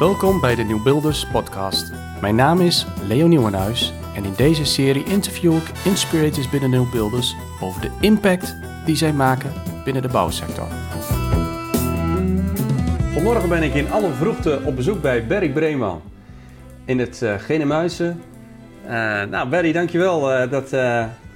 Welkom 0.00 0.40
bij 0.40 0.54
de 0.54 0.62
Nieuwbuilders 0.62 1.26
podcast. 1.26 1.92
Mijn 2.20 2.34
naam 2.34 2.60
is 2.60 2.86
Leo 3.08 3.26
Nieuwenhuis 3.26 3.92
en 4.14 4.24
in 4.24 4.32
deze 4.36 4.64
serie 4.64 5.04
interview 5.04 5.56
ik 5.56 5.70
inspirators 5.84 6.50
binnen 6.50 6.70
Nieuwbuilders 6.70 7.36
over 7.60 7.80
de 7.80 7.90
impact 8.00 8.56
die 8.84 8.96
zij 8.96 9.12
maken 9.12 9.52
binnen 9.84 10.02
de 10.02 10.08
bouwsector. 10.08 10.66
Vanmorgen 13.12 13.48
ben 13.48 13.62
ik 13.62 13.74
in 13.74 13.90
alle 13.90 14.12
vroegte 14.12 14.62
op 14.64 14.76
bezoek 14.76 15.00
bij 15.00 15.26
Berry 15.26 15.50
Breeman 15.50 16.02
in 16.84 16.98
het 16.98 17.20
uh, 17.22 17.34
Genemuizen. 17.38 18.22
Uh, 18.84 18.90
nou 19.22 19.48
Berry, 19.48 19.72
dankjewel 19.72 20.32
uh, 20.32 20.50
dat, 20.50 20.70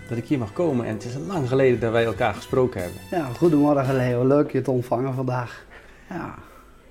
dat 0.08 0.18
ik 0.18 0.24
hier 0.24 0.38
mag 0.38 0.52
komen. 0.52 0.86
En 0.86 0.92
het 0.94 1.04
is 1.04 1.14
lang 1.26 1.48
geleden 1.48 1.80
dat 1.80 1.92
wij 1.92 2.04
elkaar 2.04 2.34
gesproken 2.34 2.80
hebben. 2.80 3.00
Ja, 3.10 3.28
goedemorgen 3.36 3.96
Leo. 3.96 4.26
Leuk 4.26 4.52
je 4.52 4.62
te 4.62 4.70
ontvangen 4.70 5.14
vandaag. 5.14 5.64
Ja. 6.08 6.34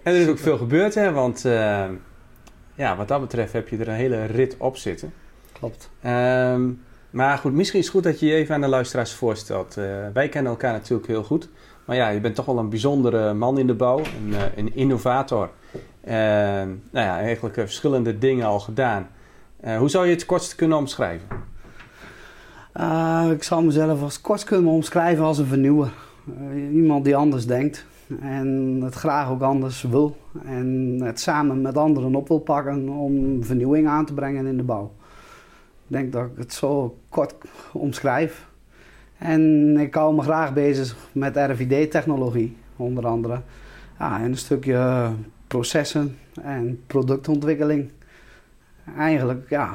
En 0.03 0.13
er 0.13 0.21
is 0.21 0.27
ook 0.27 0.39
veel 0.39 0.57
gebeurd, 0.57 0.95
hè? 0.95 1.11
Want 1.11 1.45
uh, 1.45 1.85
ja, 2.75 2.95
wat 2.95 3.07
dat 3.07 3.21
betreft 3.21 3.53
heb 3.53 3.67
je 3.67 3.77
er 3.77 3.87
een 3.87 3.93
hele 3.93 4.25
rit 4.25 4.55
op 4.57 4.77
zitten. 4.77 5.13
Klopt. 5.51 5.89
Um, 6.05 6.81
maar 7.09 7.37
goed, 7.37 7.53
misschien 7.53 7.79
is 7.79 7.85
het 7.85 7.95
goed 7.95 8.03
dat 8.03 8.19
je 8.19 8.25
je 8.25 8.33
even 8.33 8.55
aan 8.55 8.61
de 8.61 8.67
luisteraars 8.67 9.13
voorstelt. 9.13 9.77
Uh, 9.77 9.85
wij 10.13 10.29
kennen 10.29 10.51
elkaar 10.51 10.71
natuurlijk 10.71 11.07
heel 11.07 11.23
goed. 11.23 11.49
Maar 11.85 11.95
ja, 11.95 12.09
je 12.09 12.19
bent 12.19 12.35
toch 12.35 12.45
wel 12.45 12.57
een 12.57 12.69
bijzondere 12.69 13.33
man 13.33 13.57
in 13.57 13.67
de 13.67 13.73
bouw. 13.73 13.97
Een, 13.97 14.29
uh, 14.29 14.41
een 14.55 14.75
innovator. 14.75 15.49
nou 16.01 16.77
ja, 16.91 17.19
eigenlijk 17.19 17.55
verschillende 17.55 18.17
dingen 18.17 18.45
al 18.45 18.59
gedaan. 18.59 19.07
hoe 19.77 19.89
zou 19.89 20.05
je 20.05 20.13
het 20.13 20.25
kortst 20.25 20.55
kunnen 20.55 20.77
omschrijven? 20.77 21.27
ik 23.31 23.43
zou 23.43 23.65
mezelf 23.65 24.01
als 24.01 24.21
kort 24.21 24.43
kunnen 24.43 24.71
omschrijven 24.71 25.23
als 25.23 25.37
een 25.37 25.45
vernieuwer. 25.45 25.91
iemand 26.71 27.05
die 27.05 27.15
anders 27.15 27.45
denkt. 27.45 27.85
En 28.21 28.79
het 28.83 28.93
graag 28.93 29.29
ook 29.29 29.41
anders 29.41 29.81
wil. 29.81 30.17
En 30.45 30.99
het 31.03 31.19
samen 31.19 31.61
met 31.61 31.77
anderen 31.77 32.15
op 32.15 32.27
wil 32.27 32.39
pakken 32.39 32.89
om 32.89 33.43
vernieuwing 33.43 33.87
aan 33.87 34.05
te 34.05 34.13
brengen 34.13 34.45
in 34.45 34.57
de 34.57 34.63
bouw. 34.63 34.91
Ik 35.87 35.99
denk 35.99 36.11
dat 36.11 36.25
ik 36.25 36.37
het 36.37 36.53
zo 36.53 36.97
kort 37.09 37.35
omschrijf. 37.71 38.47
En 39.17 39.77
ik 39.77 39.93
hou 39.93 40.15
me 40.15 40.21
graag 40.21 40.53
bezig 40.53 40.97
met 41.11 41.37
RFID-technologie, 41.37 42.55
onder 42.75 43.07
andere. 43.07 43.41
Ja, 43.99 44.19
en 44.19 44.25
een 44.25 44.37
stukje 44.37 45.11
processen 45.47 46.17
en 46.41 46.83
productontwikkeling. 46.87 47.89
Eigenlijk, 48.97 49.49
ja, 49.49 49.71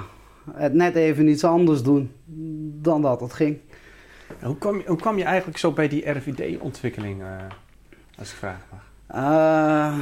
het 0.53 0.75
net 0.75 0.95
even 0.95 1.29
iets 1.29 1.45
anders 1.45 1.83
doen 1.83 2.11
dan 2.83 3.03
dat 3.03 3.21
het 3.21 3.33
ging. 3.33 3.59
Hoe 4.43 4.59
kwam, 4.59 4.77
je, 4.77 4.85
hoe 4.87 4.97
kwam 4.97 5.19
je 5.19 5.25
eigenlijk 5.25 5.59
zo 5.59 5.73
bij 5.73 5.89
die 5.89 6.11
RFID-ontwikkeling? 6.11 7.23
Als 8.19 8.35
mag? 8.41 8.87
Uh, 9.11 9.99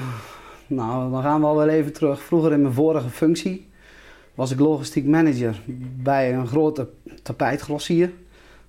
nou, 0.66 1.10
dan 1.10 1.22
gaan 1.22 1.40
we 1.40 1.46
al 1.46 1.56
wel 1.56 1.68
even 1.68 1.92
terug. 1.92 2.22
Vroeger 2.22 2.52
in 2.52 2.62
mijn 2.62 2.74
vorige 2.74 3.08
functie 3.08 3.68
was 4.34 4.50
ik 4.50 4.58
logistiek 4.58 5.04
manager 5.06 5.60
bij 6.02 6.34
een 6.34 6.46
grote 6.46 6.88
tapijtglossier. 7.22 8.12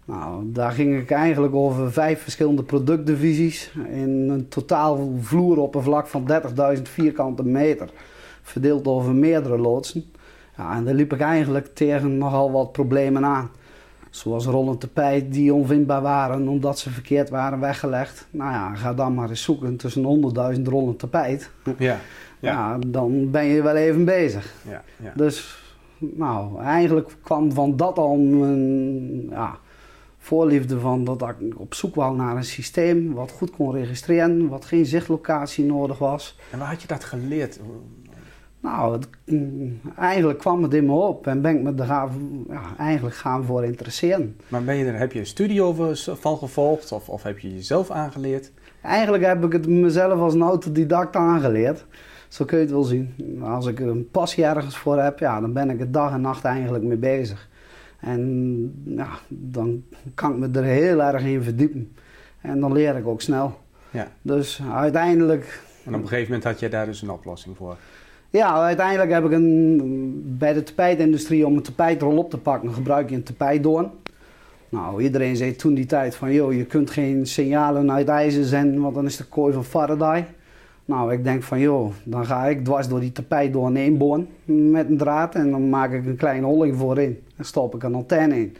Nou, 0.05 0.51
daar 0.51 0.71
ging 0.71 1.01
ik 1.01 1.11
eigenlijk 1.11 1.55
over 1.55 1.91
vijf 1.91 2.21
verschillende 2.21 2.63
productdivisies 2.63 3.71
in 3.89 4.29
een 4.29 4.47
totaal 4.47 5.17
vloeroppervlak 5.21 6.07
van 6.07 6.31
30.000 6.75 6.81
vierkante 6.81 7.43
meter, 7.43 7.89
verdeeld 8.41 8.87
over 8.87 9.13
meerdere 9.13 9.57
loodsen. 9.57 10.05
Ja, 10.57 10.75
en 10.75 10.85
daar 10.85 10.93
liep 10.93 11.13
ik 11.13 11.19
eigenlijk 11.19 11.75
tegen 11.75 12.17
nogal 12.17 12.51
wat 12.51 12.71
problemen 12.71 13.25
aan. 13.25 13.49
Zoals 14.17 14.45
rollend 14.45 14.79
tapijt 14.79 15.33
die 15.33 15.53
onvindbaar 15.53 16.01
waren 16.01 16.47
omdat 16.47 16.79
ze 16.79 16.89
verkeerd 16.89 17.29
waren 17.29 17.59
weggelegd. 17.59 18.27
Nou 18.29 18.51
ja, 18.51 18.75
ga 18.75 18.93
dan 18.93 19.13
maar 19.13 19.29
eens 19.29 19.43
zoeken 19.43 19.77
tussen 19.77 20.33
100.000 20.55 20.61
rollend 20.63 20.99
tapijt. 20.99 21.49
Ja, 21.77 21.99
ja. 22.39 22.77
dan 22.87 23.31
ben 23.31 23.45
je 23.45 23.61
wel 23.61 23.75
even 23.75 24.05
bezig. 24.05 24.53
Ja, 24.69 24.83
ja. 25.03 25.11
Dus 25.15 25.59
nou, 25.97 26.61
eigenlijk 26.61 27.15
kwam 27.21 27.51
van 27.51 27.77
dat 27.77 27.97
al 27.97 28.15
mijn 28.15 29.29
ja, 29.29 29.57
voorliefde 30.17 30.79
van 30.79 31.03
dat 31.03 31.21
ik 31.21 31.59
op 31.59 31.73
zoek 31.73 31.95
was 31.95 32.15
naar 32.15 32.35
een 32.35 32.43
systeem 32.43 33.13
wat 33.13 33.31
goed 33.31 33.51
kon 33.51 33.71
registreren, 33.71 34.47
wat 34.47 34.65
geen 34.65 34.85
zichtlocatie 34.85 35.65
nodig 35.65 35.97
was. 35.97 36.39
En 36.51 36.59
waar 36.59 36.67
had 36.67 36.81
je 36.81 36.87
dat 36.87 37.03
geleerd? 37.03 37.59
Nou, 38.59 38.93
het, 38.93 39.07
eigenlijk 39.97 40.39
kwam 40.39 40.63
het 40.63 40.73
in 40.73 40.85
me 40.85 40.91
op 40.91 41.27
en 41.27 41.41
ben 41.41 41.55
ik 41.55 41.61
me 41.61 41.73
er 41.75 41.85
gaan, 41.85 42.45
ja, 42.49 42.61
eigenlijk 42.77 43.15
gaan 43.15 43.43
voor 43.43 43.63
interesseren. 43.63 44.35
Maar 44.47 44.63
ben 44.63 44.75
je 44.75 44.85
er, 44.85 44.97
heb 44.97 45.11
je 45.11 45.19
een 45.19 45.25
studie 45.25 45.61
over 45.61 45.97
van 46.19 46.37
gevolgd 46.37 46.91
of, 46.91 47.09
of 47.09 47.23
heb 47.23 47.39
je 47.39 47.53
jezelf 47.53 47.91
aangeleerd? 47.91 48.51
Eigenlijk 48.81 49.25
heb 49.25 49.43
ik 49.43 49.51
het 49.51 49.67
mezelf 49.67 50.19
als 50.19 50.33
een 50.33 50.41
autodidact 50.41 51.15
aangeleerd. 51.15 51.85
Zo 52.27 52.45
kun 52.45 52.57
je 52.57 52.63
het 52.63 52.73
wel 52.73 52.83
zien. 52.83 53.39
Als 53.43 53.65
ik 53.65 53.79
een 53.79 54.09
passie 54.11 54.43
ergens 54.43 54.77
voor 54.77 54.99
heb, 54.99 55.19
ja, 55.19 55.41
dan 55.41 55.53
ben 55.53 55.69
ik 55.69 55.79
er 55.79 55.91
dag 55.91 56.13
en 56.13 56.21
nacht 56.21 56.43
eigenlijk 56.43 56.83
mee 56.83 56.97
bezig. 56.97 57.49
En 57.99 58.83
ja, 58.85 59.09
dan 59.27 59.83
kan 60.13 60.31
ik 60.31 60.37
me 60.37 60.59
er 60.59 60.65
heel 60.65 61.01
erg 61.01 61.23
in 61.23 61.43
verdiepen. 61.43 61.95
En 62.41 62.59
dan 62.59 62.71
leer 62.71 62.95
ik 62.95 63.07
ook 63.07 63.21
snel. 63.21 63.59
Ja. 63.91 64.07
Dus 64.21 64.61
uiteindelijk... 64.73 65.61
En 65.85 65.95
op 65.95 66.01
een 66.01 66.07
gegeven 66.07 66.31
moment 66.31 66.43
had 66.43 66.59
je 66.59 66.69
daar 66.69 66.85
dus 66.85 67.01
een 67.01 67.09
oplossing 67.09 67.57
voor? 67.57 67.77
Ja, 68.29 68.61
uiteindelijk 68.61 69.11
heb 69.11 69.25
ik 69.25 69.31
een, 69.31 70.35
bij 70.37 70.53
de 70.53 70.63
tapijtindustrie 70.63 71.45
om 71.45 71.55
een 71.55 71.61
tapijtrol 71.61 72.17
op 72.17 72.29
te 72.29 72.37
pakken 72.37 72.73
gebruik 72.73 73.09
je 73.09 73.15
een 73.15 73.23
tapijtdoorn. 73.23 73.91
Nou, 74.69 75.03
iedereen 75.03 75.35
zei 75.35 75.55
toen 75.55 75.73
die 75.73 75.85
tijd 75.85 76.15
van, 76.15 76.33
joh, 76.33 76.53
je 76.53 76.65
kunt 76.65 76.89
geen 76.89 77.25
signalen 77.25 77.91
uit 77.91 78.07
ijzer 78.07 78.43
zenden, 78.43 78.81
want 78.81 78.95
dan 78.95 79.05
is 79.05 79.17
de 79.17 79.23
kooi 79.23 79.53
van 79.53 79.63
Faraday. 79.63 80.25
Nou, 80.85 81.13
ik 81.13 81.23
denk 81.23 81.43
van, 81.43 81.59
joh, 81.59 81.93
dan 82.03 82.25
ga 82.25 82.45
ik 82.45 82.63
dwars 82.63 82.87
door 82.87 82.99
die 82.99 83.11
tapijtdoorn 83.11 83.75
heen 83.75 83.97
boren 83.97 84.27
met 84.45 84.89
een 84.89 84.97
draad 84.97 85.35
en 85.35 85.51
dan 85.51 85.69
maak 85.69 85.91
ik 85.91 86.05
een 86.05 86.15
kleine 86.15 86.45
holling 86.45 86.77
voorin. 86.77 87.19
Dan 87.35 87.45
stop 87.45 87.75
ik 87.75 87.83
een 87.83 87.95
antenne 87.95 88.39
in. 88.39 88.55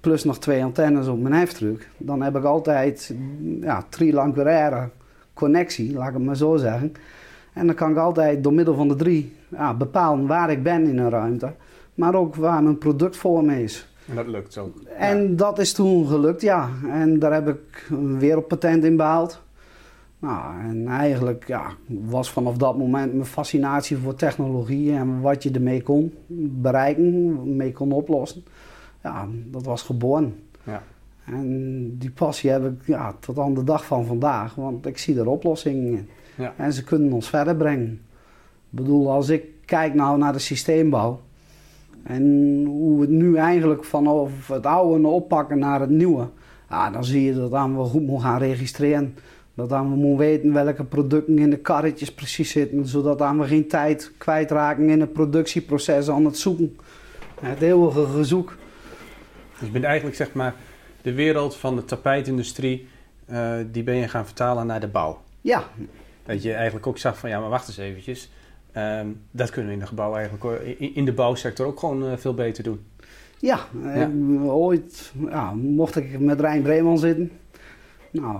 Plus 0.00 0.24
nog 0.24 0.38
twee 0.38 0.64
antennes 0.64 1.06
op 1.06 1.20
mijn 1.20 1.34
heftruck. 1.34 1.88
Dan 1.96 2.22
heb 2.22 2.36
ik 2.36 2.44
altijd, 2.44 3.14
ja, 3.60 3.84
triangulaire 3.88 4.88
connectie, 5.34 5.92
laat 5.92 6.08
ik 6.08 6.14
het 6.14 6.24
maar 6.24 6.36
zo 6.36 6.56
zeggen. 6.56 6.92
En 7.56 7.66
dan 7.66 7.74
kan 7.74 7.90
ik 7.90 7.96
altijd 7.96 8.42
door 8.42 8.52
middel 8.52 8.74
van 8.74 8.88
de 8.88 8.94
drie 8.94 9.32
ja, 9.48 9.74
bepalen 9.74 10.26
waar 10.26 10.50
ik 10.50 10.62
ben 10.62 10.86
in 10.86 10.98
een 10.98 11.10
ruimte. 11.10 11.52
Maar 11.94 12.14
ook 12.14 12.34
waar 12.34 12.62
mijn 12.62 12.78
productvorm 12.78 13.50
is. 13.50 13.88
En 14.08 14.14
dat 14.14 14.26
lukt 14.26 14.52
zo. 14.52 14.72
En 14.98 15.36
dat 15.36 15.58
is 15.58 15.72
toen 15.72 16.06
gelukt, 16.06 16.40
ja. 16.40 16.68
En 16.88 17.18
daar 17.18 17.32
heb 17.32 17.48
ik 17.48 17.86
een 17.90 18.18
wereldpatent 18.18 18.84
in 18.84 18.96
behaald. 18.96 19.42
Nou, 20.18 20.60
en 20.60 20.86
eigenlijk 20.86 21.46
ja, 21.46 21.66
was 21.86 22.30
vanaf 22.30 22.56
dat 22.56 22.78
moment 22.78 23.12
mijn 23.12 23.26
fascinatie 23.26 23.96
voor 23.96 24.14
technologie 24.14 24.92
en 24.92 25.20
wat 25.20 25.42
je 25.42 25.50
ermee 25.50 25.82
kon 25.82 26.14
bereiken, 26.60 27.56
mee 27.56 27.72
kon 27.72 27.92
oplossen. 27.92 28.44
Ja, 29.02 29.26
dat 29.46 29.64
was 29.64 29.82
geboren. 29.82 30.34
Ja. 30.64 30.82
En 31.24 31.98
die 31.98 32.10
passie 32.10 32.50
heb 32.50 32.64
ik 32.64 32.86
ja, 32.86 33.14
tot 33.20 33.38
aan 33.38 33.54
de 33.54 33.64
dag 33.64 33.84
van 33.84 34.06
vandaag, 34.06 34.54
want 34.54 34.86
ik 34.86 34.98
zie 34.98 35.18
er 35.18 35.28
oplossingen 35.28 35.86
in. 35.86 36.08
Ja. 36.36 36.54
En 36.56 36.72
ze 36.72 36.84
kunnen 36.84 37.12
ons 37.12 37.28
verder 37.28 37.56
brengen. 37.56 38.00
Ik 38.70 38.82
bedoel, 38.82 39.10
als 39.10 39.28
ik 39.28 39.44
kijk 39.64 39.94
nou 39.94 40.18
naar 40.18 40.32
de 40.32 40.38
systeembouw 40.38 41.20
en 42.02 42.22
hoe 42.66 42.94
we 42.94 43.00
het 43.00 43.10
nu 43.10 43.36
eigenlijk 43.36 43.84
vanaf 43.84 44.48
het 44.48 44.66
oude 44.66 45.06
oppakken 45.06 45.58
naar 45.58 45.80
het 45.80 45.90
nieuwe, 45.90 46.28
ja, 46.70 46.90
dan 46.90 47.04
zie 47.04 47.22
je 47.22 47.34
dat 47.34 47.50
we 47.50 47.82
goed 47.82 48.06
moeten 48.06 48.28
gaan 48.28 48.38
registreren. 48.38 49.14
Dat 49.54 49.70
we 49.70 49.82
moeten 49.82 50.16
weten 50.16 50.52
welke 50.52 50.84
producten 50.84 51.38
in 51.38 51.50
de 51.50 51.56
karretjes 51.56 52.14
precies 52.14 52.50
zitten, 52.50 52.86
zodat 52.86 53.36
we 53.36 53.44
geen 53.44 53.68
tijd 53.68 54.12
kwijtraken 54.18 54.88
in 54.88 55.00
het 55.00 55.12
productieproces 55.12 56.08
aan 56.08 56.24
het 56.24 56.38
zoeken. 56.38 56.76
Het 57.40 57.62
eeuwige 57.62 58.06
gezoek. 58.06 58.56
Dus 59.58 59.66
je 59.66 59.72
bent 59.72 59.84
eigenlijk 59.84 60.16
zeg 60.16 60.32
maar 60.32 60.54
de 61.02 61.12
wereld 61.12 61.56
van 61.56 61.76
de 61.76 61.84
tapijtindustrie, 61.84 62.88
uh, 63.30 63.54
die 63.72 63.82
ben 63.82 63.94
je 63.94 64.08
gaan 64.08 64.24
vertalen 64.24 64.66
naar 64.66 64.80
de 64.80 64.88
bouw. 64.88 65.20
Ja, 65.40 65.64
dat 66.26 66.42
je 66.42 66.52
eigenlijk 66.52 66.86
ook 66.86 66.98
zag 66.98 67.18
van 67.18 67.30
ja, 67.30 67.40
maar 67.40 67.48
wacht 67.48 67.68
eens 67.68 67.76
eventjes. 67.76 68.30
Ehm, 68.72 69.06
dat 69.30 69.50
kunnen 69.50 69.66
we 69.66 69.76
in 69.76 69.82
de 69.82 69.88
gebouw 69.88 70.14
eigenlijk 70.14 70.78
in 70.78 71.04
de 71.04 71.12
bouwsector 71.12 71.66
ook 71.66 71.78
gewoon 71.78 72.04
uh, 72.04 72.16
veel 72.16 72.34
beter 72.34 72.64
doen. 72.64 72.80
Ja, 73.38 73.58
ja. 73.94 74.10
Ooit 74.44 75.12
ja, 75.28 75.52
mocht 75.52 75.96
ik 75.96 76.20
met 76.20 76.40
Rijn 76.40 76.62
Breeman 76.62 76.98
zitten. 76.98 77.30
Nou, 78.10 78.38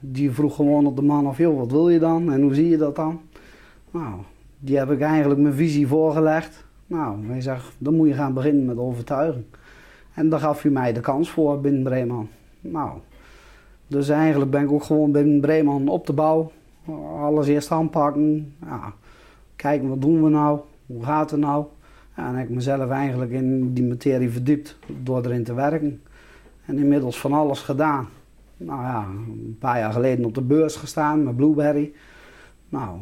die 0.00 0.30
vroeg 0.30 0.54
gewoon 0.54 0.86
op 0.86 0.96
de 0.96 1.02
man 1.02 1.26
of 1.26 1.38
joh, 1.38 1.58
wat 1.58 1.70
wil 1.70 1.88
je 1.88 1.98
dan 1.98 2.32
en 2.32 2.42
hoe 2.42 2.54
zie 2.54 2.68
je 2.68 2.76
dat 2.76 2.96
dan? 2.96 3.20
Nou, 3.90 4.14
die 4.58 4.78
heb 4.78 4.90
ik 4.90 5.00
eigenlijk 5.00 5.40
mijn 5.40 5.54
visie 5.54 5.86
voorgelegd. 5.86 6.64
Nou, 6.86 7.26
hij 7.26 7.40
zegt, 7.40 7.74
dan 7.78 7.94
moet 7.94 8.08
je 8.08 8.14
gaan 8.14 8.34
beginnen 8.34 8.64
met 8.64 8.78
overtuigen. 8.78 9.46
En 10.14 10.28
daar 10.28 10.40
gaf 10.40 10.62
hij 10.62 10.70
mij 10.70 10.92
de 10.92 11.00
kans 11.00 11.30
voor 11.30 11.60
binnen 11.60 11.82
Breeman. 11.82 12.28
Nou, 12.60 12.90
dus 13.86 14.08
eigenlijk 14.08 14.50
ben 14.50 14.62
ik 14.62 14.72
ook 14.72 14.84
gewoon 14.84 15.12
binnen 15.12 15.40
Breeman 15.40 15.88
op 15.88 16.06
de 16.06 16.12
bouw 16.12 16.50
alles 17.18 17.46
eerst 17.46 17.70
aanpakken. 17.70 18.54
Ja, 18.64 18.92
kijken 19.56 19.88
wat 19.88 20.00
doen 20.00 20.22
we 20.22 20.28
nou, 20.30 20.60
hoe 20.86 21.04
gaat 21.04 21.30
het 21.30 21.40
nou. 21.40 21.64
Ja, 22.16 22.26
en 22.28 22.34
heb 22.34 22.48
ik 22.48 22.54
mezelf 22.54 22.90
eigenlijk 22.90 23.30
in 23.30 23.72
die 23.74 23.84
materie 23.84 24.30
verdiept 24.30 24.76
door 25.02 25.24
erin 25.24 25.44
te 25.44 25.54
werken. 25.54 26.02
En 26.64 26.78
inmiddels 26.78 27.18
van 27.20 27.32
alles 27.32 27.60
gedaan. 27.60 28.08
Nou 28.56 28.82
ja, 28.82 29.06
een 29.06 29.56
paar 29.58 29.78
jaar 29.78 29.92
geleden 29.92 30.24
op 30.24 30.34
de 30.34 30.40
beurs 30.40 30.76
gestaan 30.76 31.22
met 31.24 31.36
Blueberry. 31.36 31.92
Nou, 32.68 32.98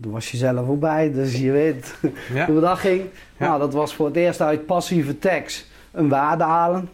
Toen 0.00 0.12
was 0.12 0.30
je 0.30 0.36
zelf 0.36 0.68
ook 0.68 0.80
bij, 0.80 1.12
dus 1.12 1.40
je 1.40 1.50
weet 1.50 1.98
Ja. 2.32 2.46
hoe 2.50 2.60
dat 2.60 2.78
ging. 2.78 3.02
Ja. 3.38 3.46
Nou, 3.46 3.58
dat 3.58 3.72
was 3.72 3.94
voor 3.94 4.06
het 4.06 4.16
eerst 4.16 4.40
uit 4.40 4.66
passieve 4.66 5.18
tekst 5.18 5.70
een 5.92 6.08
waarde 6.08 6.44
halen. 6.44 6.88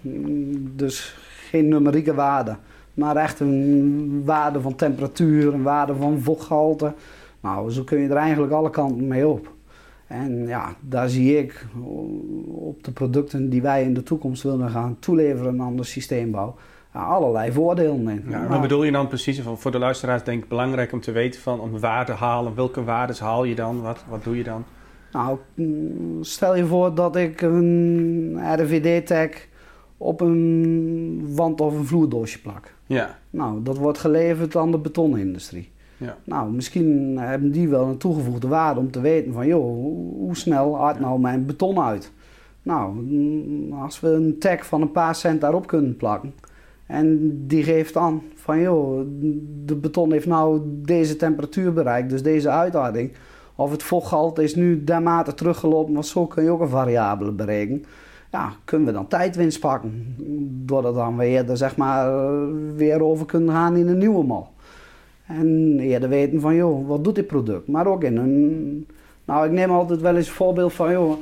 Dus 0.76 1.16
geen 1.48 1.69
numerieke 1.69 2.14
waarde, 2.14 2.56
maar 2.94 3.16
echt 3.16 3.40
een 3.40 4.22
waarde 4.25 4.60
van 4.60 4.75
temperatuur, 4.75 5.54
een 5.54 5.62
waarde 5.62 5.94
van 5.94 6.20
vochtgehalte. 6.20 6.94
Nou, 7.40 7.70
zo 7.70 7.82
kun 7.82 7.98
je 7.98 8.08
er 8.08 8.16
eigenlijk 8.16 8.52
alle 8.52 8.70
kanten 8.70 9.06
mee 9.06 9.28
op. 9.28 9.52
En 10.06 10.46
ja, 10.46 10.75
daar 10.81 11.08
zie 11.08 11.38
ik 11.38 11.66
op 12.46 12.84
de 12.84 12.92
producten 12.92 13.50
die 13.50 13.62
wij 13.62 13.82
in 13.82 13.94
de 13.94 14.02
toekomst 14.02 14.42
willen 14.42 14.70
gaan 14.70 14.96
toeleveren 14.98 15.62
aan 15.62 15.76
de 15.76 15.84
systeembouw, 15.84 16.54
allerlei 16.92 17.52
voordelen 17.52 18.08
in. 18.08 18.25
Ja, 18.28 18.46
wat 18.46 18.60
bedoel 18.60 18.84
je 18.84 18.92
dan 18.92 19.08
precies? 19.08 19.40
Van, 19.40 19.58
voor 19.58 19.70
de 19.70 19.78
luisteraars 19.78 20.25
denk 20.25 20.42
ik 20.42 20.48
belangrijk 20.48 20.92
om 20.92 21.00
te 21.00 21.12
weten 21.12 21.40
van 21.40 21.60
om 21.60 21.78
waarde 21.78 22.12
halen. 22.12 22.54
Welke 22.54 22.84
waardes 22.84 23.20
haal 23.20 23.44
je 23.44 23.54
dan? 23.54 23.82
Wat, 23.82 24.04
wat 24.08 24.25
doe 24.25 24.37
je 24.37 24.44
dan? 24.44 24.64
Nou, 25.12 25.38
stel 26.20 26.56
je 26.56 26.66
voor 26.66 26.94
dat 26.94 27.16
ik 27.16 27.40
een 27.40 28.38
RVD-tag 28.56 29.28
op 30.02 30.20
een 30.20 31.35
wand 31.35 31.61
of 31.61 31.79
een 31.79 31.87
vloerdoosje 31.87 32.41
plak. 32.41 32.75
Ja, 32.87 33.19
Nou, 33.31 33.62
dat 33.62 33.79
wordt 33.79 33.99
geleverd 33.99 34.56
aan 34.56 34.70
de 34.70 34.79
betonindustrie. 34.79 35.70
Ja. 35.97 36.17
Nou, 36.25 36.52
misschien 36.52 37.19
hebben 37.19 37.50
die 37.50 37.69
wel 37.69 37.87
een 37.87 37.97
toegevoegde 37.97 38.49
waarde 38.49 38.81
om 38.81 38.91
te 38.91 39.00
weten 39.00 39.32
van, 39.32 39.47
joh, 39.47 39.62
hoe 40.19 40.37
snel 40.37 40.76
haalt 40.76 41.00
nou 41.00 41.20
mijn 41.20 41.47
beton 41.47 41.81
uit? 41.81 42.12
Nou, 42.62 42.93
mm, 42.94 43.73
als 43.73 44.00
we 44.00 44.08
een 44.08 44.38
tag 44.38 44.67
van 44.67 44.81
een 44.81 44.93
paar 44.93 45.14
cent 45.14 45.41
daarop 45.41 45.67
kunnen 45.67 45.97
plakken 45.97 46.35
en 46.87 47.35
die 47.47 47.62
geeft 47.62 47.97
aan 47.97 48.23
van, 48.35 48.61
joh, 48.61 49.06
de 49.64 49.75
beton 49.75 50.12
heeft 50.12 50.26
nou 50.26 50.61
deze 50.67 51.17
temperatuur 51.17 51.73
bereikt, 51.73 52.11
dus 52.11 52.23
deze 52.23 52.50
uithouding. 52.50 53.12
Of 53.55 53.70
het 53.70 53.82
vochtgehalte 53.82 54.43
is 54.43 54.55
nu 54.55 54.85
dermate 54.85 55.35
teruggelopen, 55.35 55.93
want 55.93 56.06
zo 56.06 56.26
kun 56.26 56.43
je 56.43 56.50
ook 56.50 56.61
een 56.61 56.69
variabele 56.69 57.32
berekenen. 57.32 57.85
Ja, 58.30 58.52
kunnen 58.64 58.86
we 58.86 58.92
dan 58.92 59.08
tijdwinst 59.08 59.60
pakken. 59.60 60.14
Doordat 60.66 60.94
dan 60.94 61.16
we 61.16 61.24
eerder 61.26 61.56
zeg 61.56 61.76
maar 61.76 62.08
eh, 62.12 62.42
weer 62.76 63.02
over 63.02 63.26
kunnen 63.26 63.54
gaan 63.54 63.76
in 63.76 63.88
een 63.88 63.98
nieuwe 63.98 64.24
mal. 64.24 64.52
En 65.26 65.78
eerder 65.80 66.08
weten 66.08 66.40
van, 66.40 66.54
joh, 66.54 66.88
wat 66.88 67.04
doet 67.04 67.14
dit 67.14 67.26
product? 67.26 67.68
Maar 67.68 67.86
ook 67.86 68.04
in 68.04 68.16
een... 68.16 68.86
Nou, 69.24 69.46
ik 69.46 69.52
neem 69.52 69.70
altijd 69.70 70.00
wel 70.00 70.16
eens 70.16 70.26
een 70.28 70.34
voorbeeld 70.34 70.72
van, 70.72 70.92
joh... 70.92 71.12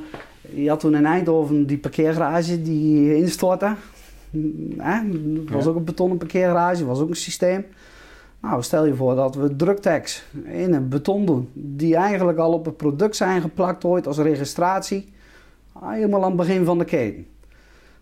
Je 0.53 0.69
had 0.69 0.79
toen 0.79 0.95
in 0.95 1.05
Eindhoven 1.05 1.65
die 1.65 1.77
parkeergarage 1.77 2.61
die 2.61 3.15
instortte. 3.15 3.75
Hè? 4.77 4.99
Dat 5.11 5.49
was 5.53 5.63
Ja. 5.63 5.69
ook 5.69 5.75
een 5.75 5.83
betonnen 5.83 6.17
parkeergarage, 6.17 6.85
was 6.85 6.99
ook 6.99 7.09
een 7.09 7.15
systeem. 7.15 7.65
Nou, 8.41 8.63
stel 8.63 8.85
je 8.85 8.95
voor 8.95 9.15
dat 9.15 9.35
we 9.35 9.55
druktags 9.55 10.23
in 10.45 10.73
een 10.73 10.89
beton 10.89 11.25
doen, 11.25 11.49
die 11.53 11.95
eigenlijk 11.95 12.37
al 12.37 12.53
op 12.53 12.65
het 12.65 12.77
product 12.77 13.15
zijn 13.15 13.41
geplakt 13.41 13.83
ooit 13.85 14.07
als 14.07 14.17
registratie, 14.17 15.09
helemaal 15.83 16.21
aan 16.23 16.27
het 16.27 16.37
begin 16.37 16.65
van 16.65 16.77
de 16.77 16.85
keten. 16.85 17.25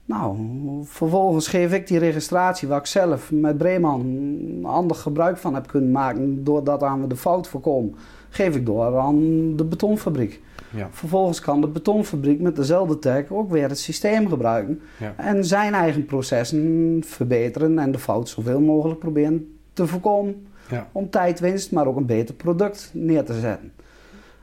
Nou, 0.06 0.38
vervolgens 0.84 1.48
geef 1.48 1.74
ik 1.74 1.88
die 1.88 1.98
registratie, 2.00 2.68
waar 2.68 2.80
ik 2.80 2.86
zelf 2.86 3.32
met 3.32 3.58
Breeman 3.58 4.60
handig 4.64 5.00
gebruik 5.02 5.38
van 5.38 5.54
heb 5.54 5.68
kunnen 5.68 5.92
maken, 5.92 6.44
doordat 6.44 6.84
aan 6.84 7.02
we 7.02 7.08
de 7.08 7.16
fout 7.16 7.48
voorkomen, 7.48 7.96
geef 8.30 8.56
ik 8.56 8.66
door 8.66 8.98
aan 8.98 9.56
de 9.56 9.64
betonfabriek. 9.64 10.42
ja, 10.76 10.88
Vervolgens 10.92 11.40
kan 11.40 11.62
de 11.62 11.68
betonfabriek 11.68 12.40
met 12.40 12.56
dezelfde 12.56 13.00
tag 13.00 13.24
ook 13.32 13.52
weer 13.52 13.70
het 13.70 13.80
systeem 13.80 14.30
gebruiken 14.30 14.82
ja. 15.00 15.14
en 15.18 15.46
zijn 15.46 15.74
eigen 15.74 16.06
processen 16.06 17.02
verbeteren 17.06 17.80
en 17.80 17.92
de 17.92 18.00
fout 18.00 18.30
zoveel 18.30 18.60
mogelijk 18.62 19.00
proberen 19.00 19.58
te 19.74 19.88
voorkomen 19.88 20.48
Ja. 20.70 20.88
om 20.92 21.10
tijdwinst, 21.10 21.72
maar 21.72 21.88
ook 21.88 21.98
een 21.98 22.06
beter 22.06 22.36
product 22.36 22.90
neer 22.94 23.24
te 23.24 23.34
zetten. 23.40 23.72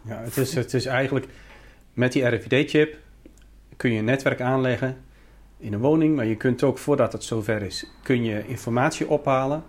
ja 0.02 0.20
het, 0.22 0.36
is, 0.36 0.54
het 0.54 0.74
is 0.74 0.86
eigenlijk 0.86 1.26
met 1.92 2.12
die 2.12 2.24
RFID-chip 2.26 2.96
kun 3.76 3.92
je 3.92 3.98
een 3.98 4.04
netwerk 4.04 4.40
aanleggen 4.40 4.96
in 5.58 5.72
een 5.72 5.80
woning, 5.80 6.16
maar 6.16 6.24
je 6.26 6.36
kunt 6.36 6.62
ook 6.62 6.78
voordat 6.78 7.12
het 7.12 7.24
zover 7.24 7.62
is, 7.62 7.86
kun 8.02 8.24
je 8.24 8.46
informatie 8.46 9.08
ophalen 9.08 9.62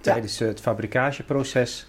tijdens 0.00 0.38
het 0.38 0.60
fabrikageproces. 0.60 1.86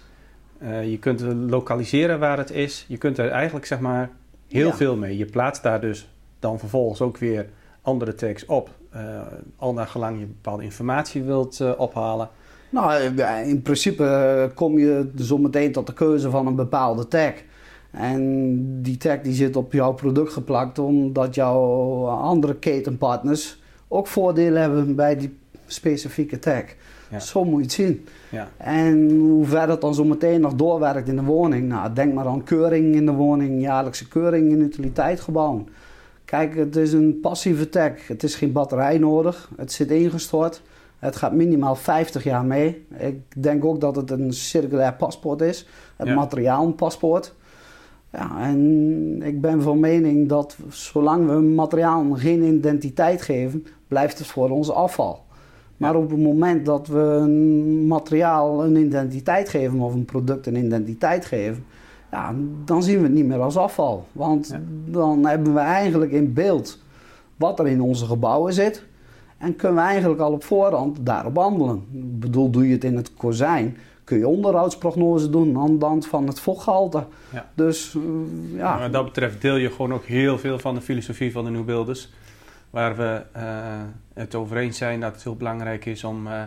Eh, 0.58 0.90
je 0.90 0.98
kunt 0.98 1.20
lokaliseren 1.50 2.18
waar 2.18 2.38
het 2.38 2.50
is. 2.50 2.84
Je 2.88 2.96
kunt 2.98 3.18
er 3.18 3.28
eigenlijk 3.30 3.66
zeg 3.66 3.80
maar 3.80 4.10
heel 4.48 4.66
Ja. 4.66 4.74
veel 4.74 4.96
mee. 4.96 5.16
Je 5.16 5.24
plaatst 5.26 5.62
daar 5.62 5.80
dus 5.80 6.10
dan 6.38 6.58
vervolgens 6.58 7.00
ook 7.00 7.16
weer 7.18 7.46
andere 7.82 8.14
tags 8.14 8.46
op. 8.46 8.70
eh, 8.90 9.20
al 9.56 9.72
naar 9.72 9.86
gelang 9.86 10.18
je 10.18 10.26
bepaalde 10.26 10.62
informatie 10.62 11.22
wilt 11.22 11.60
eh, 11.60 11.72
ophalen. 11.76 12.28
Nou, 12.70 13.02
in 13.44 13.62
principe 13.62 14.50
kom 14.54 14.78
je 14.78 15.10
zo 15.18 15.38
meteen 15.38 15.72
tot 15.72 15.86
de 15.86 15.92
keuze 15.92 16.30
van 16.30 16.46
een 16.46 16.54
bepaalde 16.54 17.08
tag. 17.08 17.32
En 17.90 18.82
die 18.82 18.96
tag 18.96 19.20
die 19.20 19.32
zit 19.32 19.56
op 19.56 19.72
jouw 19.72 19.92
product 19.92 20.32
geplakt 20.32 20.78
omdat 20.78 21.34
jouw 21.34 22.06
andere 22.06 22.54
ketenpartners 22.56 23.58
ook 23.88 24.06
voordelen 24.06 24.60
hebben 24.60 24.94
bij 24.94 25.16
die 25.16 25.38
specifieke 25.66 26.38
tag. 26.38 26.62
Ja. 27.10 27.18
Zo 27.18 27.44
moet 27.44 27.56
je 27.58 27.62
het 27.62 27.72
zien. 27.72 28.06
Ja, 28.30 28.48
En 28.56 29.10
hoe 29.18 29.44
ver 29.46 29.66
dat 29.66 29.80
dan 29.80 29.94
zo 29.94 30.04
meteen 30.04 30.40
nog 30.40 30.54
doorwerkt 30.54 31.08
in 31.08 31.16
de 31.16 31.22
woning. 31.22 31.68
Nou, 31.68 31.92
denk 31.92 32.14
maar 32.14 32.26
aan 32.26 32.42
keuring 32.44 32.94
in 32.94 33.06
de 33.06 33.12
woning, 33.12 33.60
jaarlijkse 33.60 34.08
keuring 34.08 34.50
in 34.50 34.60
utiliteitsgebouwen. 34.60 35.68
Kijk, 36.24 36.56
het 36.56 36.76
is 36.76 36.92
een 36.92 37.18
passieve 37.20 37.68
tag. 37.68 38.06
Het 38.06 38.22
is 38.22 38.34
geen 38.34 38.52
batterij 38.52 38.98
nodig. 38.98 39.50
Het 39.56 39.72
zit 39.72 39.90
ingestort. 39.90 40.62
Het 40.98 41.16
gaat 41.16 41.32
minimaal 41.32 41.74
50 41.76 42.24
jaar 42.24 42.44
mee. 42.44 42.86
Ik 42.98 43.42
denk 43.42 43.64
ook 43.64 43.80
dat 43.80 43.96
het 43.96 44.10
een 44.10 44.32
circulair 44.32 44.94
paspoort 44.94 45.40
is. 45.40 45.66
Het 45.96 46.06
Ja. 46.08 46.14
materiaal 46.14 46.66
een 46.66 46.74
paspoort. 46.74 47.34
Ja, 48.12 48.40
en 48.42 49.22
ik 49.22 49.40
ben 49.40 49.62
van 49.62 49.80
mening 49.80 50.28
dat 50.28 50.56
zolang 50.68 51.26
we 51.26 51.32
materiaal 51.40 52.06
geen 52.14 52.42
identiteit 52.42 53.22
geven, 53.22 53.66
blijft 53.88 54.18
het 54.18 54.26
voor 54.26 54.50
ons 54.50 54.70
afval. 54.70 55.24
Maar 55.76 55.94
op 55.96 56.10
het 56.10 56.18
moment 56.20 56.66
dat 56.66 56.86
we 56.86 56.98
een 56.98 57.86
materiaal 57.86 58.64
een 58.64 58.76
identiteit 58.76 59.48
geven 59.48 59.80
of 59.80 59.94
een 59.94 60.04
product 60.04 60.46
een 60.46 60.56
identiteit 60.64 61.24
geven, 61.24 61.64
ja, 62.10 62.34
dan 62.64 62.82
zien 62.82 62.96
we 62.96 63.02
het 63.02 63.12
niet 63.12 63.26
meer 63.26 63.40
als 63.40 63.56
afval. 63.56 64.04
Want 64.12 64.48
Ja. 64.48 64.60
dan 64.84 65.26
hebben 65.26 65.54
we 65.54 65.60
eigenlijk 65.60 66.12
in 66.12 66.32
beeld 66.32 66.78
wat 67.36 67.58
er 67.58 67.66
in 67.66 67.80
onze 67.80 68.04
gebouwen 68.06 68.52
zit. 68.52 68.84
En 69.38 69.56
kunnen 69.56 69.82
we 69.82 69.88
eigenlijk 69.88 70.20
al 70.20 70.32
op 70.32 70.44
voorhand 70.44 70.98
daarop 71.02 71.36
handelen. 71.36 71.82
Ik 71.92 72.20
bedoel, 72.20 72.50
doe 72.50 72.66
je 72.66 72.72
het 72.72 72.84
in 72.84 72.96
het 72.96 73.14
kozijn, 73.14 73.76
kun 74.10 74.18
je 74.18 74.28
onderhoudsprognose 74.28 75.30
doen 75.30 75.58
aan 75.58 75.78
de 75.78 75.84
hand 75.84 76.06
van 76.06 76.26
het 76.26 76.40
vochtgehalte. 76.40 77.04
Ja. 77.32 77.50
Dus 77.54 77.94
eh, 77.94 78.02
ja, 78.56 78.70
Maar 78.70 78.80
wat 78.80 78.92
dat 78.92 79.04
betreft 79.04 79.40
deel 79.40 79.56
je 79.56 79.70
gewoon 79.70 79.94
ook 79.94 80.04
heel 80.04 80.38
veel 80.38 80.58
van 80.58 80.74
de 80.74 80.80
filosofie 80.80 81.32
van 81.32 81.44
de 81.44 81.50
New 81.50 81.64
Builders. 81.64 82.12
Waar 82.70 82.96
we 82.96 83.22
eh, 83.32 83.44
het 84.14 84.34
over 84.34 84.56
eens 84.56 84.78
zijn 84.78 85.00
dat 85.00 85.12
het 85.12 85.22
heel 85.22 85.36
belangrijk 85.36 85.86
is 85.86 86.04
om 86.04 86.26
eh, 86.26 86.42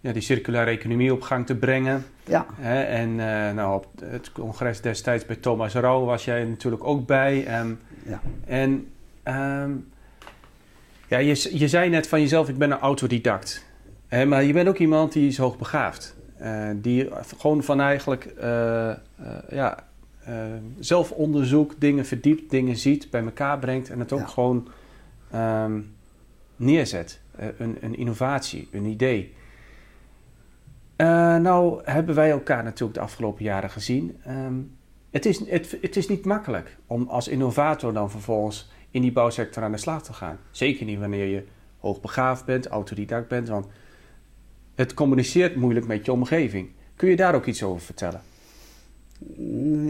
ja, 0.00 0.12
die 0.12 0.22
circulaire 0.22 0.70
economie 0.70 1.12
op 1.12 1.22
gang 1.22 1.46
te 1.46 1.56
brengen. 1.56 2.04
ja, 2.24 2.46
Hè? 2.54 2.82
En 2.82 3.14
nou, 3.54 3.74
op 3.74 3.86
het 4.00 4.32
congres 4.32 4.80
destijds 4.80 5.26
bij 5.26 5.36
Thomas 5.36 5.74
Rauw 5.74 6.04
was 6.04 6.24
jij 6.24 6.44
natuurlijk 6.44 6.84
ook 6.84 7.06
bij. 7.06 7.46
En, 7.46 7.80
ja. 8.06 8.20
en 8.46 8.88
ehm, 9.22 9.70
ja, 11.08 11.18
je, 11.18 11.58
je 11.58 11.68
zei 11.68 11.90
net 11.90 12.08
van 12.08 12.20
jezelf, 12.20 12.48
ik 12.48 12.58
ben 12.58 12.70
een 12.70 12.78
autodidact. 12.78 13.64
Hè, 14.08 14.26
maar 14.26 14.44
je 14.44 14.52
bent 14.52 14.68
ook 14.68 14.78
iemand 14.78 15.12
die 15.12 15.26
is 15.26 15.38
hoogbegaafd. 15.38 16.20
Eh 16.42 16.70
die 16.76 17.08
gewoon 17.38 17.62
van 17.62 17.80
eigenlijk 17.80 18.24
eh, 18.24 18.90
eh, 18.90 18.96
ja, 19.50 19.84
zelfonderzoek, 20.78 21.74
dingen 21.78 22.06
verdiept, 22.06 22.50
dingen 22.50 22.76
ziet, 22.76 23.10
bij 23.10 23.22
elkaar 23.24 23.58
brengt 23.58 23.90
en 23.90 23.98
het 23.98 24.12
ook 24.12 24.20
Ja. 24.20 24.26
gewoon 24.26 24.68
ehm, 25.30 25.80
neerzet. 26.56 27.20
Een, 27.58 27.76
een 27.80 27.96
innovatie, 27.96 28.68
een 28.72 28.84
idee. 28.84 29.34
Nou 30.96 31.80
hebben 31.84 32.14
wij 32.14 32.30
elkaar 32.30 32.62
natuurlijk 32.62 32.94
de 32.98 33.04
afgelopen 33.04 33.44
jaren 33.44 33.70
gezien. 33.70 34.16
Ehm, 34.24 34.54
het, 35.10 35.26
is, 35.26 35.48
het, 35.48 35.76
het 35.80 35.96
is 35.96 36.08
niet 36.08 36.24
makkelijk 36.24 36.76
om 36.86 37.08
als 37.08 37.28
innovator 37.28 37.92
dan 37.92 38.10
vervolgens 38.10 38.70
in 38.90 39.02
die 39.02 39.12
bouwsector 39.12 39.62
aan 39.62 39.72
de 39.72 39.78
slag 39.78 40.02
te 40.02 40.12
gaan. 40.12 40.38
Zeker 40.50 40.84
niet 40.86 40.98
wanneer 40.98 41.26
je 41.26 41.44
hoogbegaafd 41.78 42.44
bent, 42.44 42.66
autodidact 42.66 43.28
bent, 43.28 43.48
want 43.48 43.66
het 44.74 44.94
communiceert 44.94 45.56
moeilijk 45.56 45.86
met 45.86 46.04
je 46.04 46.12
omgeving. 46.12 46.70
Kun 46.96 47.08
je 47.08 47.16
daar 47.16 47.34
ook 47.34 47.46
iets 47.46 47.62
over 47.62 47.80
vertellen? 47.80 48.20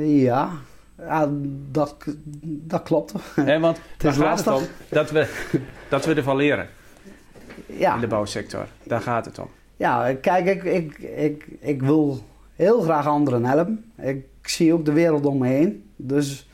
Ja, 0.04 0.50
ja 0.98 1.30
dat, 1.70 1.96
dat 2.42 2.82
klopt. 2.82 3.12
Hè, 3.34 3.60
want 3.60 3.80
daar 3.98 4.12
is 4.12 4.18
gaat 4.18 4.38
het 4.38 4.46
om 4.46 4.52
lastig. 4.52 4.70
dat 4.88 5.10
we, 5.10 5.28
dat 5.88 6.04
we 6.04 6.14
ervan 6.14 6.36
leren 6.36 6.68
Ja, 7.66 7.94
in 7.94 8.00
de 8.00 8.06
bouwsector. 8.06 8.66
Daar 8.82 9.00
gaat 9.00 9.24
het 9.24 9.38
om. 9.38 9.48
ja 9.76 10.14
kijk, 10.20 10.46
ik, 10.46 10.62
ik, 10.62 10.98
ik, 10.98 11.46
ik 11.60 11.82
wil 11.82 12.24
heel 12.54 12.80
graag 12.80 13.06
anderen 13.06 13.44
helpen. 13.44 13.92
Ik 13.96 14.24
zie 14.42 14.72
ook 14.72 14.84
de 14.84 14.92
wereld 14.92 15.26
om 15.26 15.38
me 15.38 15.48
heen. 15.48 15.90
Dus 15.96 16.48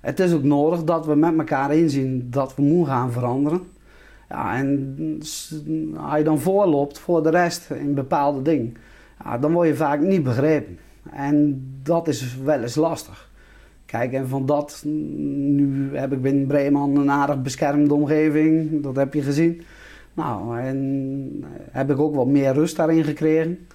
het 0.00 0.20
is 0.20 0.32
ook 0.32 0.42
nodig 0.42 0.84
dat 0.84 1.06
we 1.06 1.14
met 1.14 1.38
elkaar 1.38 1.74
inzien 1.74 2.26
dat 2.30 2.54
we 2.54 2.62
moeten 2.62 2.94
gaan 2.94 3.12
veranderen. 3.12 3.71
Ja, 4.32 4.56
en 4.56 4.96
als 5.96 6.16
je 6.16 6.24
dan 6.24 6.40
voorloopt 6.40 6.98
voor 6.98 7.22
de 7.22 7.30
rest 7.30 7.70
in 7.70 7.94
bepaalde 7.94 8.42
dingen, 8.42 8.76
ja, 9.24 9.38
dan 9.38 9.52
word 9.52 9.68
je 9.68 9.74
vaak 9.74 10.00
niet 10.00 10.22
begrepen. 10.22 10.78
En 11.10 11.64
dat 11.82 12.08
is 12.08 12.36
wel 12.36 12.60
eens 12.60 12.74
lastig. 12.74 13.30
Kijk, 13.86 14.12
en 14.12 14.28
van 14.28 14.46
dat, 14.46 14.82
nu 14.84 15.96
heb 15.96 16.12
ik 16.12 16.22
binnen 16.22 16.46
Breeman 16.46 16.96
een 16.96 17.10
aardig 17.10 17.42
beschermde 17.42 17.94
omgeving, 17.94 18.82
dat 18.82 18.96
heb 18.96 19.14
je 19.14 19.22
gezien. 19.22 19.62
Nou, 20.14 20.58
en 20.58 21.44
heb 21.70 21.90
ik 21.90 21.98
ook 21.98 22.14
wat 22.14 22.26
meer 22.26 22.52
rust 22.52 22.76
daarin 22.76 23.04
gekregen. 23.04 23.66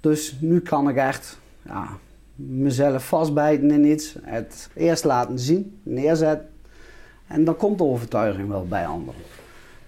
Dus 0.00 0.36
nu 0.40 0.60
kan 0.60 0.88
ik 0.88 0.96
echt 0.96 1.38
ja, 1.62 1.88
mezelf 2.34 3.06
vastbijten 3.06 3.70
in 3.70 3.84
iets, 3.84 4.16
het 4.22 4.70
eerst 4.74 5.04
laten 5.04 5.38
zien, 5.38 5.78
neerzetten. 5.82 6.48
En 7.26 7.44
dan 7.44 7.56
komt 7.56 7.78
de 7.78 7.84
overtuiging 7.84 8.48
wel 8.48 8.66
bij 8.66 8.86
anderen. 8.86 9.20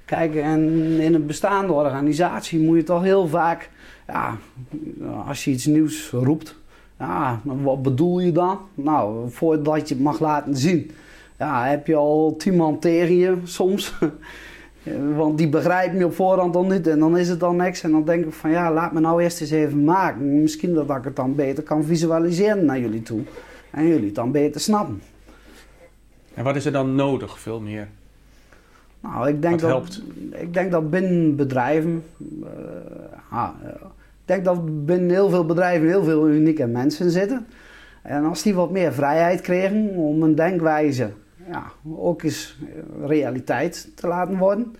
Kijk, 0.04 0.34
en 0.34 0.60
in 1.00 1.14
een 1.14 1.26
bestaande 1.26 1.72
organisatie 1.72 2.60
moet 2.60 2.76
je 2.76 2.82
toch 2.82 3.02
heel 3.02 3.28
vaak, 3.28 3.70
ja, 4.06 4.36
als 5.26 5.44
je 5.44 5.50
iets 5.50 5.66
nieuws 5.66 6.10
roept, 6.10 6.56
ja, 6.98 7.40
wat 7.42 7.82
bedoel 7.82 8.20
je 8.20 8.32
dan? 8.32 8.58
Nou, 8.74 9.30
voordat 9.30 9.88
je 9.88 9.94
het 9.94 10.02
mag 10.02 10.20
laten 10.20 10.56
zien, 10.56 10.90
ja, 11.38 11.66
heb 11.66 11.86
je 11.86 11.94
al 11.94 12.34
tien 12.38 12.56
man 12.56 12.78
tegen 12.78 13.16
je 13.16 13.36
soms. 13.44 13.94
Want 15.16 15.38
die 15.38 15.48
begrijpen 15.48 15.98
je 15.98 16.04
op 16.04 16.14
voorhand 16.14 16.52
dan 16.52 16.68
niet 16.68 16.86
en 16.86 16.98
dan 16.98 17.18
is 17.18 17.28
het 17.28 17.40
dan 17.40 17.56
niks. 17.56 17.82
En 17.82 17.90
dan 17.90 18.04
denk 18.04 18.24
ik 18.24 18.32
van 18.32 18.50
ja, 18.50 18.72
laat 18.72 18.92
me 18.92 19.00
nou 19.00 19.22
eerst 19.22 19.40
eens 19.40 19.50
even 19.50 19.84
maken. 19.84 20.42
Misschien 20.42 20.74
dat 20.74 20.90
ik 20.90 21.04
het 21.04 21.16
dan 21.16 21.34
beter 21.34 21.62
kan 21.62 21.84
visualiseren 21.84 22.64
naar 22.64 22.78
jullie 22.78 23.02
toe. 23.02 23.20
En 23.70 23.86
jullie 23.86 24.06
het 24.06 24.14
dan 24.14 24.32
beter 24.32 24.60
snappen. 24.60 25.02
En 26.34 26.44
wat 26.44 26.56
is 26.56 26.64
er 26.64 26.72
dan 26.72 26.94
nodig, 26.94 27.38
veel 27.38 27.60
meer? 27.60 27.88
Nou, 29.04 29.28
ik 29.28 29.42
denk, 29.42 29.60
dat, 29.60 29.70
helpt? 29.70 30.02
ik 30.30 30.54
denk 30.54 30.70
dat 30.70 30.90
binnen 30.90 31.36
bedrijven. 31.36 32.04
Uh, 33.32 33.48
ik 33.60 34.24
denk 34.24 34.44
dat 34.44 34.86
binnen 34.86 35.10
heel 35.10 35.30
veel 35.30 35.46
bedrijven 35.46 35.86
heel 35.86 36.04
veel 36.04 36.28
unieke 36.28 36.66
mensen 36.66 37.10
zitten. 37.10 37.46
En 38.02 38.24
als 38.24 38.42
die 38.42 38.54
wat 38.54 38.70
meer 38.70 38.92
vrijheid 38.92 39.40
kregen 39.40 39.88
om 39.88 40.22
een 40.22 40.34
denkwijze 40.34 41.10
ja, 41.50 41.64
ook 41.96 42.22
eens 42.22 42.58
realiteit 43.06 43.90
te 43.94 44.06
laten 44.06 44.38
worden. 44.38 44.74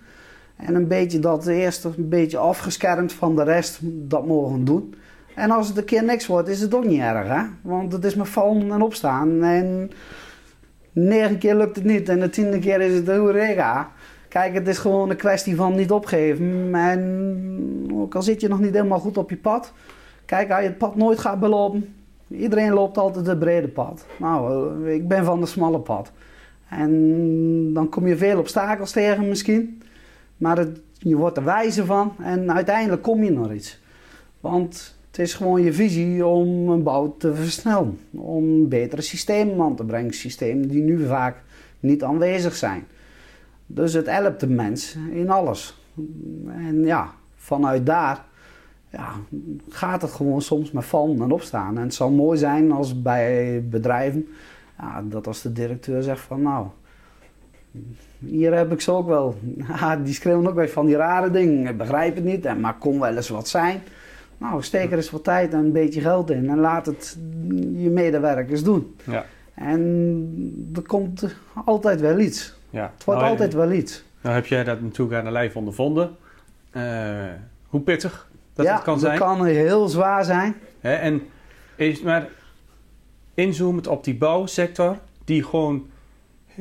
En 0.55 0.75
een 0.75 0.87
beetje 0.87 1.19
dat 1.19 1.47
eerst 1.47 1.83
een 1.83 2.09
beetje 2.09 2.37
afgeschermd 2.37 3.13
van 3.13 3.35
de 3.35 3.43
rest 3.43 3.79
dat 3.83 4.25
mogen 4.25 4.65
doen. 4.65 4.95
En 5.35 5.51
als 5.51 5.67
het 5.67 5.77
een 5.77 5.85
keer 5.85 6.03
niks 6.03 6.27
wordt, 6.27 6.49
is 6.49 6.61
het 6.61 6.73
ook 6.73 6.85
niet 6.85 7.01
erg, 7.01 7.27
hè? 7.27 7.41
Want 7.61 7.91
het 7.91 8.05
is 8.05 8.15
met 8.15 8.29
vallen 8.29 8.71
en 8.71 8.81
opstaan. 8.81 9.43
En 9.43 9.91
negen 10.91 11.37
keer 11.37 11.55
lukt 11.55 11.75
het 11.75 11.85
niet 11.85 12.09
en 12.09 12.19
de 12.19 12.29
tiende 12.29 12.59
keer 12.59 12.81
is 12.81 12.93
het 12.93 13.17
hoe 13.17 13.31
rega. 13.31 13.91
Kijk, 14.35 14.53
het 14.53 14.67
is 14.67 14.77
gewoon 14.77 15.09
een 15.09 15.15
kwestie 15.15 15.55
van 15.55 15.75
niet 15.75 15.91
opgeven. 15.91 16.75
En 16.75 17.89
ook 17.93 18.15
al 18.15 18.21
zit 18.21 18.41
je 18.41 18.47
nog 18.47 18.59
niet 18.59 18.73
helemaal 18.73 18.99
goed 18.99 19.17
op 19.17 19.29
je 19.29 19.37
pad. 19.37 19.73
Kijk, 20.25 20.51
als 20.51 20.59
je 20.59 20.67
het 20.67 20.77
pad 20.77 20.95
nooit 20.95 21.19
gaat 21.19 21.39
belopen. 21.39 21.95
Iedereen 22.27 22.73
loopt 22.73 22.97
altijd 22.97 23.27
het 23.27 23.39
brede 23.39 23.67
pad. 23.67 24.05
Nou, 24.17 24.85
eh, 24.85 24.93
ik 24.93 25.07
ben 25.07 25.25
van 25.25 25.39
de 25.39 25.45
smalle 25.45 25.79
pad. 25.79 26.11
En 26.69 27.73
dan 27.73 27.89
kom 27.89 28.07
je 28.07 28.17
veel 28.17 28.39
obstakels 28.39 28.91
tegen 28.91 29.27
misschien. 29.27 29.81
Maar 30.37 30.57
het, 30.57 30.79
je 30.93 31.15
wordt 31.15 31.37
er 31.37 31.43
wijzer 31.43 31.85
van 31.85 32.13
en 32.21 32.51
uiteindelijk 32.51 33.01
kom 33.01 33.23
je 33.23 33.31
naar 33.31 33.53
iets. 33.53 33.81
Want 34.39 34.97
het 35.07 35.19
is 35.19 35.33
gewoon 35.33 35.61
je 35.61 35.73
visie 35.73 36.25
om 36.25 36.69
een 36.69 36.83
bouw 36.83 37.15
te 37.17 37.35
versnellen. 37.35 37.99
Om 38.11 38.69
betere 38.69 39.01
systemen 39.01 39.61
aan 39.61 39.75
te 39.75 39.83
brengen. 39.85 40.13
Systemen 40.13 40.67
die 40.67 40.83
nu 40.83 41.05
vaak 41.05 41.43
niet 41.79 42.03
aanwezig 42.03 42.55
zijn. 42.55 42.83
Dus 43.65 43.93
het 43.93 44.05
helpt 44.05 44.39
de 44.39 44.47
mens 44.47 44.97
in 45.11 45.29
alles. 45.29 45.81
En 46.47 46.85
ja, 46.85 47.13
vanuit 47.35 47.85
daar 47.85 48.25
ja, 48.89 49.11
gaat 49.69 50.01
het 50.01 50.11
gewoon 50.11 50.41
soms 50.41 50.71
met 50.71 50.85
vallen 50.85 51.21
en 51.21 51.31
opstaan. 51.31 51.77
En 51.77 51.83
het 51.83 51.93
zou 51.93 52.11
mooi 52.11 52.37
zijn 52.37 52.71
als 52.71 53.01
bij 53.01 53.63
bedrijven 53.69 54.27
ja, 54.77 55.03
dat 55.09 55.27
als 55.27 55.41
de 55.41 55.51
directeur 55.51 56.03
zegt 56.03 56.21
van 56.21 56.41
nou, 56.41 56.67
hier 58.19 58.55
heb 58.55 58.71
ik 58.71 58.81
ze 58.81 58.91
ook 58.91 59.07
wel. 59.07 59.35
Ja, 59.67 59.95
die 60.03 60.13
schreeuwen 60.13 60.47
ook 60.47 60.55
weer 60.55 60.69
van 60.69 60.85
die 60.85 60.95
rare 60.95 61.31
dingen. 61.31 61.67
Ik 61.67 61.77
begrijp 61.77 62.15
het 62.15 62.23
niet, 62.23 62.59
maar 62.59 62.77
kon 62.77 62.99
wel 62.99 63.15
eens 63.15 63.29
wat 63.29 63.47
zijn. 63.47 63.81
Nou, 64.37 64.63
steek 64.63 64.91
er 64.91 64.97
eens 64.97 65.11
wat 65.11 65.23
tijd 65.23 65.53
en 65.53 65.59
een 65.59 65.71
beetje 65.71 66.01
geld 66.01 66.29
in 66.29 66.49
en 66.49 66.59
laat 66.59 66.85
het 66.85 67.17
je 67.75 67.89
medewerkers 67.89 68.63
doen. 68.63 68.95
Ja. 69.03 69.25
En 69.53 70.71
er 70.75 70.81
komt 70.81 71.35
altijd 71.65 72.01
wel 72.01 72.19
iets. 72.19 72.55
Ja. 72.75 72.91
Het 72.95 73.03
wordt 73.03 73.19
nou, 73.19 73.31
altijd 73.31 73.53
wel 73.53 73.71
iets. 73.71 74.03
Nou 74.21 74.35
heb 74.35 74.45
jij 74.45 74.63
dat 74.63 74.81
natuurlijk 74.81 75.17
aan 75.17 75.25
de 75.25 75.31
lijf 75.31 75.55
ondervonden. 75.55 76.15
Uh, 76.71 76.83
hoe 77.67 77.81
pittig 77.81 78.29
dat 78.53 78.67
het 78.67 78.81
kan 78.81 78.99
zijn. 78.99 79.13
Ja, 79.13 79.19
dat 79.19 79.27
kan 79.27 79.45
heel 79.45 79.87
zwaar 79.87 80.25
zijn. 80.25 80.55
en 80.81 81.21
is, 81.75 82.01
maar 82.01 82.27
inzoomend 83.33 83.87
op 83.87 84.03
die 84.03 84.15
bouwsector, 84.15 84.97
die 85.23 85.43
gewoon 85.43 85.87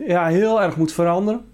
ja, 0.06 0.26
heel 0.26 0.62
erg 0.62 0.76
moet 0.76 0.92
veranderen. 0.92 1.44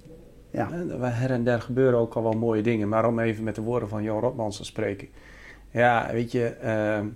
Ja. 0.51 0.69
Her 1.01 1.31
en 1.31 1.45
der 1.45 1.61
gebeuren 1.61 1.99
ook 1.99 2.15
al 2.15 2.23
wel 2.23 2.33
mooie 2.33 2.63
dingen, 2.63 2.89
maar 2.89 3.07
om 3.07 3.19
even 3.19 3.45
met 3.45 3.55
de 3.55 3.61
woorden 3.61 3.89
van 3.89 4.03
Jan 4.03 4.21
Rotmans 4.21 4.57
te 4.57 4.65
spreken. 4.65 5.09
Ja, 5.71 6.09
weet 6.13 6.33
je, 6.33 6.57
uh, 6.65 7.07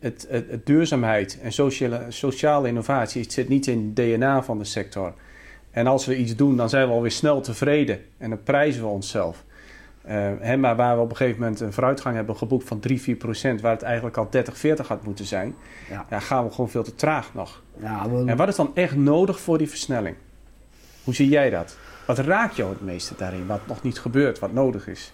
het, 0.00 0.26
het, 0.30 0.50
het, 0.50 0.66
duurzaamheid 0.66 1.38
en 1.40 1.52
sociale, 1.52 2.04
sociale 2.08 2.68
innovatie 2.68 3.22
het 3.22 3.32
zit 3.32 3.48
niet 3.48 3.66
in 3.66 3.84
het 3.86 3.96
DNA 3.96 4.42
van 4.42 4.58
de 4.58 4.64
sector. 4.64 5.14
En 5.72 5.86
als 5.86 6.06
we 6.06 6.16
iets 6.16 6.36
doen, 6.36 6.56
dan 6.56 6.68
zijn 6.68 6.86
we 6.86 6.92
alweer 6.92 7.10
snel 7.10 7.40
tevreden 7.40 8.00
en 8.18 8.30
dan 8.30 8.42
prijzen 8.42 8.82
we 8.82 8.88
onszelf. 8.88 9.44
Uh, 10.08 10.54
maar 10.54 10.76
waar 10.76 10.96
we 10.96 11.02
op 11.02 11.10
een 11.10 11.16
gegeven 11.16 11.40
moment 11.40 11.60
een 11.60 11.72
vooruitgang 11.72 12.14
hebben 12.14 12.36
geboekt 12.36 12.68
van 12.68 12.80
3, 12.80 13.00
4 13.00 13.16
procent, 13.16 13.60
waar 13.60 13.72
het 13.72 13.82
eigenlijk 13.82 14.16
al 14.16 14.26
30, 14.30 14.56
40 14.58 14.88
had 14.88 15.04
moeten 15.04 15.24
zijn, 15.24 15.54
ja. 15.90 16.06
ja 16.10 16.18
gaan 16.18 16.44
we 16.44 16.50
gewoon 16.50 16.70
veel 16.70 16.82
te 16.82 16.94
traag 16.94 17.34
nog. 17.34 17.62
Ja, 17.76 18.06
En 18.26 18.36
wat 18.36 18.48
is 18.48 18.56
dan 18.56 18.70
echt 18.74 18.96
nodig 18.96 19.40
voor 19.40 19.58
die 19.58 19.68
versnelling? 19.68 20.16
Hoe 21.04 21.14
zie 21.14 21.28
jij 21.28 21.50
dat? 21.50 21.76
Wat 22.06 22.18
raakt 22.18 22.56
jou 22.56 22.70
het 22.70 22.80
meeste 22.80 23.14
daarin? 23.16 23.46
Wat 23.46 23.66
nog 23.66 23.82
niet 23.82 23.98
gebeurt, 23.98 24.38
wat 24.38 24.52
nodig 24.52 24.88
is? 24.88 25.12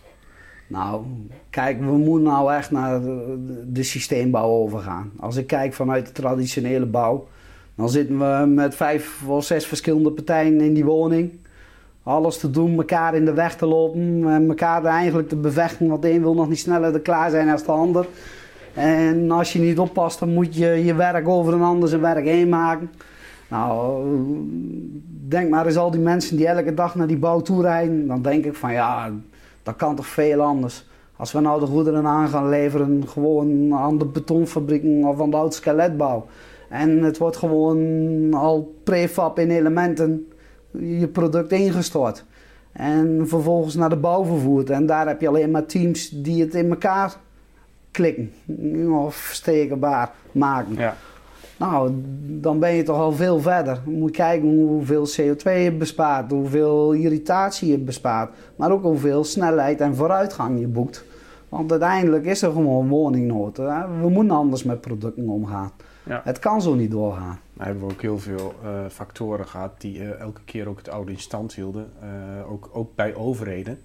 Nou, 0.66 1.04
kijk, 1.50 1.78
we 1.78 1.96
moeten 1.96 2.22
nou 2.22 2.54
echt 2.54 2.70
naar 2.70 3.00
de, 3.00 3.64
de 3.66 3.82
systeembouw 3.82 4.48
overgaan. 4.48 5.12
Als 5.20 5.36
ik 5.36 5.46
kijk 5.46 5.74
vanuit 5.74 6.06
de 6.06 6.12
traditionele 6.12 6.86
bouw, 6.86 7.28
dan 7.78 7.88
zitten 7.88 8.18
we 8.18 8.46
met 8.46 8.74
vijf 8.74 9.22
of 9.26 9.44
zes 9.44 9.66
verschillende 9.66 10.10
partijen 10.10 10.60
in 10.60 10.74
die 10.74 10.84
woning 10.84 11.30
alles 12.08 12.38
te 12.38 12.50
doen, 12.50 12.76
elkaar 12.76 13.14
in 13.14 13.24
de 13.24 13.32
weg 13.32 13.56
te 13.56 13.66
lopen 13.66 14.24
en 14.28 14.48
elkaar 14.48 14.84
eigenlijk 14.84 15.28
te 15.28 15.36
bevechten. 15.36 15.88
Want 15.88 16.02
de 16.02 16.10
een 16.10 16.22
wil 16.22 16.34
nog 16.34 16.48
niet 16.48 16.58
sneller 16.58 16.94
er 16.94 17.00
klaar 17.00 17.30
zijn 17.30 17.48
als 17.48 17.64
de 17.64 17.72
ander. 17.72 18.06
En 18.74 19.30
als 19.30 19.52
je 19.52 19.58
niet 19.58 19.78
oppast, 19.78 20.18
dan 20.18 20.32
moet 20.32 20.54
je 20.54 20.84
je 20.84 20.94
werk 20.94 21.28
over 21.28 21.52
een 21.54 21.62
ander 21.62 21.88
zijn 21.88 22.00
werk 22.00 22.24
heen 22.24 22.48
maken. 22.48 22.90
Nou, 23.48 24.04
denk 25.28 25.50
maar 25.50 25.66
eens 25.66 25.76
al 25.76 25.90
die 25.90 26.00
mensen 26.00 26.36
die 26.36 26.46
elke 26.46 26.74
dag 26.74 26.94
naar 26.94 27.06
die 27.06 27.18
bouw 27.18 27.40
toe 27.40 27.62
rijden. 27.62 28.06
Dan 28.06 28.22
denk 28.22 28.44
ik 28.44 28.54
van 28.54 28.72
ja, 28.72 29.10
dat 29.62 29.76
kan 29.76 29.96
toch 29.96 30.06
veel 30.06 30.40
anders. 30.40 30.86
Als 31.16 31.32
we 31.32 31.40
nou 31.40 31.60
de 31.60 31.66
goederen 31.66 32.06
aan 32.06 32.28
gaan 32.28 32.48
leveren, 32.48 33.04
gewoon 33.08 33.74
aan 33.74 33.98
de 33.98 34.04
betonfabrieken 34.04 35.04
of 35.04 35.20
aan 35.20 35.30
de 35.30 35.36
oud 35.36 35.54
skeletbouw. 35.54 36.26
En 36.68 37.02
het 37.02 37.18
wordt 37.18 37.36
gewoon 37.36 38.34
al 38.34 38.74
prefab 38.84 39.38
in 39.38 39.50
elementen 39.50 40.28
je 40.70 41.08
product 41.08 41.52
ingestort. 41.52 42.24
En 42.72 43.28
vervolgens 43.28 43.74
naar 43.74 43.88
de 43.88 43.96
bouw 43.96 44.24
vervoerd. 44.24 44.70
En 44.70 44.86
daar 44.86 45.06
heb 45.06 45.20
je 45.20 45.28
alleen 45.28 45.50
maar 45.50 45.66
teams 45.66 46.10
die 46.10 46.42
het 46.42 46.54
in 46.54 46.70
elkaar 46.70 47.16
klikken. 47.90 48.32
Of 48.90 49.30
stekenbaar 49.32 50.12
maken. 50.32 50.74
Ja. 50.74 50.96
Nou, 51.58 51.90
dan 52.26 52.58
ben 52.58 52.74
je 52.74 52.82
toch 52.82 52.96
al 52.96 53.12
veel 53.12 53.40
verder. 53.40 53.80
Je 53.84 53.96
moet 53.96 54.10
kijken 54.10 54.48
hoeveel 54.48 55.06
CO2 55.06 55.42
je 55.42 55.72
bespaart, 55.78 56.30
hoeveel 56.30 56.92
irritatie 56.92 57.70
je 57.70 57.78
bespaart. 57.78 58.30
Maar 58.56 58.72
ook 58.72 58.82
hoeveel 58.82 59.24
snelheid 59.24 59.80
en 59.80 59.94
vooruitgang 59.94 60.60
je 60.60 60.66
boekt. 60.66 61.04
Want 61.48 61.70
uiteindelijk 61.70 62.24
is 62.24 62.42
er 62.42 62.52
gewoon 62.52 62.88
woningnood. 62.88 63.56
We 63.56 64.08
moeten 64.08 64.30
anders 64.30 64.62
met 64.62 64.80
producten 64.80 65.28
omgaan. 65.28 65.70
Ja. 66.02 66.20
Het 66.24 66.38
kan 66.38 66.62
zo 66.62 66.74
niet 66.74 66.90
doorgaan. 66.90 67.38
We 67.52 67.64
hebben 67.64 67.86
we 67.86 67.92
ook 67.92 68.02
heel 68.02 68.18
veel 68.18 68.54
uh, 68.64 68.70
factoren 68.88 69.46
gehad 69.46 69.80
die 69.80 69.98
uh, 69.98 70.20
elke 70.20 70.40
keer 70.44 70.68
ook 70.68 70.78
het 70.78 70.88
oude 70.88 71.12
in 71.12 71.18
stand 71.18 71.54
hielden. 71.54 71.90
Uh, 72.02 72.50
ook, 72.52 72.70
ook 72.72 72.94
bij 72.94 73.14
overheden. 73.14 73.78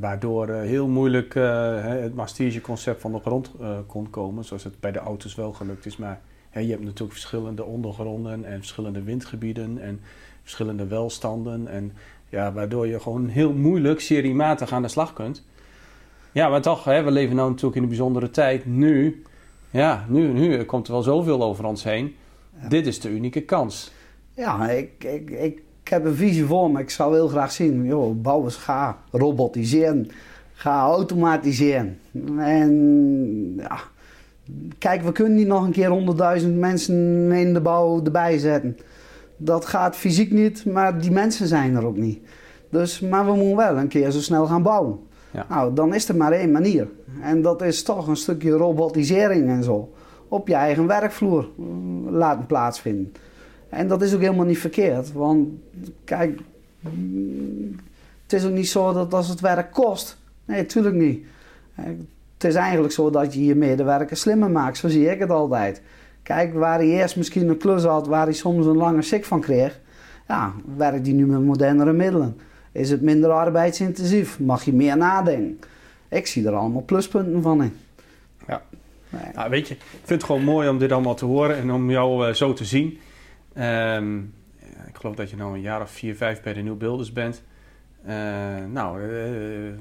waardoor 0.00 0.48
heel 0.48 0.88
moeilijk 0.88 1.34
het 1.34 2.14
mastigeconcept 2.14 3.00
van 3.00 3.12
de 3.12 3.18
grond 3.18 3.50
kon 3.86 4.10
komen. 4.10 4.44
Zoals 4.44 4.64
het 4.64 4.80
bij 4.80 4.92
de 4.92 4.98
auto's 4.98 5.34
wel 5.34 5.52
gelukt 5.52 5.86
is. 5.86 5.96
Maar 5.96 6.20
je 6.52 6.70
hebt 6.70 6.84
natuurlijk 6.84 7.12
verschillende 7.12 7.64
ondergronden 7.64 8.44
en 8.44 8.58
verschillende 8.58 9.02
windgebieden 9.02 9.78
en 9.78 10.00
verschillende 10.42 10.86
welstanden. 10.86 11.68
En 11.68 11.92
ja, 12.28 12.52
waardoor 12.52 12.86
je 12.86 13.00
gewoon 13.00 13.28
heel 13.28 13.52
moeilijk 13.52 14.00
seriematig 14.00 14.72
aan 14.72 14.82
de 14.82 14.88
slag 14.88 15.12
kunt. 15.12 15.44
Ja, 16.32 16.48
maar 16.48 16.60
toch, 16.60 16.84
hè, 16.84 17.02
we 17.02 17.10
leven 17.10 17.36
nu 17.36 17.42
natuurlijk 17.42 17.76
in 17.76 17.82
een 17.82 17.88
bijzondere 17.88 18.30
tijd. 18.30 18.66
Nu, 18.66 19.22
ja, 19.70 20.04
nu, 20.08 20.28
nu 20.28 20.64
komt 20.64 20.86
er 20.86 20.92
wel 20.92 21.02
zoveel 21.02 21.42
over 21.42 21.64
ons 21.64 21.84
heen. 21.84 22.14
Dit 22.68 22.86
is 22.86 23.00
de 23.00 23.10
unieke 23.10 23.40
kans. 23.40 23.92
Ja, 24.34 24.68
ik, 24.68 25.04
ik, 25.04 25.30
ik, 25.30 25.62
heb 25.84 26.04
een 26.04 26.14
visie 26.14 26.44
voor 26.44 26.70
me. 26.70 26.80
Ik 26.80 26.90
zou 26.90 27.14
heel 27.14 27.28
graag 27.28 27.52
zien, 27.52 27.84
joh, 27.84 28.22
bouwers, 28.22 28.56
ga 28.56 28.98
robotiseren. 29.10 30.08
Ga 30.52 30.80
automatiseren. 30.80 31.98
En 32.38 33.54
ja, 33.56 33.78
kijk, 34.78 35.02
we 35.02 35.12
kunnen 35.12 35.34
niet 35.34 35.46
nog 35.46 35.64
een 35.64 35.72
keer 35.72 35.88
honderdduizend 35.88 36.56
mensen 36.56 37.32
in 37.32 37.54
de 37.54 37.60
bouw 37.60 38.04
erbij 38.04 38.38
zetten. 38.38 38.78
Dat 39.36 39.66
gaat 39.66 39.96
fysiek 39.96 40.32
niet, 40.32 40.64
maar 40.64 41.00
die 41.00 41.10
mensen 41.10 41.46
zijn 41.46 41.76
er 41.76 41.86
ook 41.86 41.96
niet. 41.96 42.18
Dus, 42.70 43.00
maar 43.00 43.24
we 43.24 43.32
moeten 43.32 43.56
wel 43.56 43.76
een 43.76 43.88
keer 43.88 44.10
zo 44.10 44.20
snel 44.20 44.46
gaan 44.46 44.62
bouwen. 44.62 44.98
Ja. 45.32 45.46
Nou, 45.48 45.74
dan 45.74 45.94
is 45.94 46.08
er 46.08 46.16
maar 46.16 46.32
één 46.32 46.50
manier. 46.52 46.88
En 47.22 47.42
dat 47.42 47.62
is 47.62 47.82
toch 47.82 48.06
een 48.06 48.16
stukje 48.16 48.50
robotisering 48.50 49.48
en 49.48 49.64
zo. 49.64 49.92
Op 50.28 50.48
je 50.48 50.54
eigen 50.54 50.86
werkvloer 50.86 51.48
mm, 51.56 52.08
laten 52.08 52.46
plaatsvinden. 52.46 53.12
En 53.68 53.88
dat 53.88 54.02
is 54.02 54.14
ook 54.14 54.20
helemaal 54.20 54.46
niet 54.46 54.58
verkeerd. 54.58 55.12
Want 55.12 55.48
kijk, 56.04 56.40
mm, 56.80 57.76
het 58.22 58.32
is 58.32 58.44
ook 58.46 58.52
niet 58.52 58.68
zo 58.68 58.92
dat 58.92 59.14
als 59.14 59.28
het 59.28 59.40
werk 59.40 59.72
kost. 59.72 60.16
Nee, 60.44 60.60
natuurlijk 60.60 60.96
niet. 60.96 61.26
Eh, 61.74 61.84
Het 62.40 62.48
is 62.48 62.54
eigenlijk 62.54 62.92
zo 62.92 63.10
dat 63.10 63.34
je 63.34 63.44
je 63.44 63.54
medewerkers 63.54 64.20
slimmer 64.20 64.50
maakt. 64.50 64.76
Zo 64.76 64.88
zie 64.88 65.10
ik 65.10 65.18
het 65.18 65.30
altijd. 65.30 65.82
Kijk, 66.22 66.54
waar 66.54 66.78
hij 66.78 66.88
eerst 66.88 67.16
misschien 67.16 67.48
een 67.48 67.56
klus 67.56 67.84
had 67.84 68.06
waar 68.06 68.24
hij 68.24 68.34
soms 68.34 68.66
een 68.66 68.76
lange 68.76 69.02
sik 69.02 69.24
van 69.24 69.40
kreeg. 69.40 69.80
Ja, 70.28 70.52
werkt 70.76 71.06
hij 71.06 71.14
nu 71.14 71.26
met 71.26 71.44
modernere 71.44 71.92
middelen. 71.92 72.36
Is 72.72 72.90
het 72.90 73.02
minder 73.02 73.30
arbeidsintensief? 73.30 74.40
Mag 74.40 74.64
je 74.64 74.72
meer 74.72 74.96
nadenken? 74.96 75.68
Ik 76.08 76.26
zie 76.26 76.46
er 76.46 76.54
allemaal 76.54 76.82
pluspunten 76.82 77.42
van 77.42 77.62
in. 77.62 77.76
Ja. 78.46 78.62
Nee. 79.08 79.32
Nou, 79.34 79.50
weet 79.50 79.68
je, 79.68 79.74
ik 79.74 79.80
vind 79.90 80.08
het 80.08 80.24
gewoon 80.24 80.44
mooi 80.44 80.68
om 80.68 80.78
dit 80.78 80.92
allemaal 80.92 81.14
te 81.14 81.24
horen 81.24 81.56
en 81.56 81.70
om 81.70 81.90
jou 81.90 82.28
eh, 82.28 82.34
zo 82.34 82.52
te 82.52 82.64
zien. 82.64 82.98
Ehm, 83.52 84.18
ik 84.86 84.96
geloof 84.96 85.14
dat 85.14 85.30
je 85.30 85.36
nu 85.36 85.42
een 85.42 85.60
jaar 85.60 85.80
of 85.80 85.90
vier, 85.90 86.16
vijf 86.16 86.42
bij 86.42 86.52
de 86.52 86.60
Nieuw 86.60 86.76
Builders 86.76 87.12
bent. 87.12 87.42
Eh, 88.04 88.14
nou, 88.72 89.02
eh, 89.02 89.72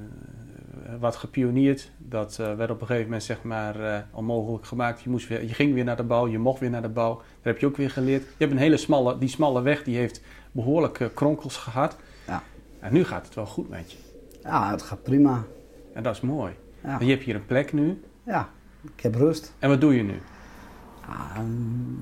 wat 0.99 1.15
gepioneerd. 1.15 1.91
Dat 1.97 2.35
werd 2.35 2.69
op 2.69 2.81
een 2.81 2.87
gegeven 2.87 3.03
moment 3.03 3.23
zeg 3.23 3.43
maar 3.43 4.05
onmogelijk 4.11 4.65
gemaakt. 4.65 5.01
Je, 5.01 5.09
moest 5.09 5.27
weer, 5.27 5.43
je 5.43 5.53
ging 5.53 5.73
weer 5.73 5.83
naar 5.83 5.97
de 5.97 6.03
bouw, 6.03 6.27
je 6.27 6.39
mocht 6.39 6.59
weer 6.59 6.69
naar 6.69 6.81
de 6.81 6.89
bouw. 6.89 7.15
Daar 7.15 7.53
heb 7.53 7.59
je 7.59 7.65
ook 7.65 7.77
weer 7.77 7.89
geleerd. 7.89 8.21
Je 8.21 8.35
hebt 8.37 8.51
een 8.51 8.57
hele 8.57 8.77
smalle, 8.77 9.17
die 9.17 9.29
smalle 9.29 9.61
weg 9.61 9.83
die 9.83 9.97
heeft 9.97 10.21
behoorlijk 10.51 10.99
eh, 10.99 11.07
kronkels 11.13 11.57
gehad. 11.57 11.97
En 12.79 12.93
nu 12.93 13.03
gaat 13.03 13.25
het 13.25 13.35
wel 13.35 13.45
goed 13.45 13.69
met 13.69 13.91
je. 13.91 13.97
Ja, 14.43 14.71
het 14.71 14.81
gaat 14.81 15.03
prima. 15.03 15.43
En 15.93 16.03
dat 16.03 16.15
is 16.15 16.21
mooi. 16.21 16.51
Ja, 16.83 16.99
En 16.99 17.05
je 17.05 17.11
hebt 17.11 17.23
hier 17.23 17.35
een 17.35 17.45
plek 17.45 17.73
nu. 17.73 18.01
ja 18.23 18.49
ik 18.83 19.03
heb 19.03 19.15
rust. 19.15 19.53
En 19.59 19.69
wat 19.69 19.81
doe 19.81 19.95
je 19.95 20.03
nu? 20.03 20.13
Ja, 21.07 21.43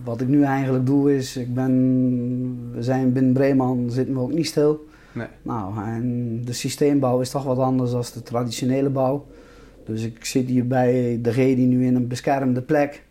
wat 0.03 0.21
ik 0.21 0.27
nu 0.27 0.43
eigenlijk 0.43 0.85
doe 0.85 1.15
is, 1.15 1.37
ik 1.37 1.53
ben, 1.53 2.71
we 2.73 2.83
zijn 2.83 3.13
binnen 3.13 3.33
Breeman 3.33 3.91
zitten 3.91 4.13
we 4.13 4.19
ook 4.19 4.31
niet 4.33 4.47
stil. 4.47 4.87
Nee. 5.11 5.27
Nou, 5.41 5.83
en 5.83 6.41
de 6.45 6.53
systeembouw 6.53 7.19
is 7.19 7.29
toch 7.29 7.43
wat 7.43 7.57
anders 7.57 7.91
dan 7.91 8.03
de 8.13 8.23
traditionele 8.23 8.89
bouw. 8.89 9.25
Dus 9.85 10.03
ik 10.03 10.25
zit 10.25 10.47
hier 10.47 10.67
bij 10.67 11.19
de 11.21 11.31
G 11.31 11.35
die 11.35 11.67
nu 11.67 11.85
in 11.85 11.95
een 11.95 12.07
beschermde 12.07 12.61
plek, 12.61 13.03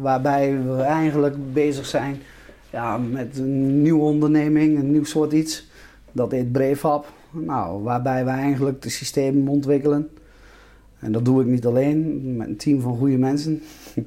waarbij 0.00 0.62
we 0.62 0.82
eigenlijk 0.82 1.52
bezig 1.52 1.86
zijn 1.86 2.16
ja, 2.70 2.98
met 2.98 3.38
een 3.38 3.82
nieuwe 3.82 4.02
onderneming, 4.02 4.78
een 4.78 4.90
nieuw 4.90 5.04
soort 5.04 5.32
iets. 5.32 5.67
Dat 6.18 6.30
heet 6.32 6.52
Brefab. 6.52 7.12
Nou, 7.30 7.82
waarbij 7.82 8.24
we 8.24 8.30
eigenlijk 8.30 8.82
de 8.82 8.88
systemen 8.88 9.48
ontwikkelen. 9.48 10.08
En 10.98 11.12
dat 11.12 11.24
doe 11.24 11.40
ik 11.40 11.46
niet 11.46 11.66
alleen, 11.66 12.36
met 12.36 12.46
een 12.48 12.56
team 12.56 12.80
van 12.80 12.96
goede 12.96 13.18
mensen. 13.18 13.62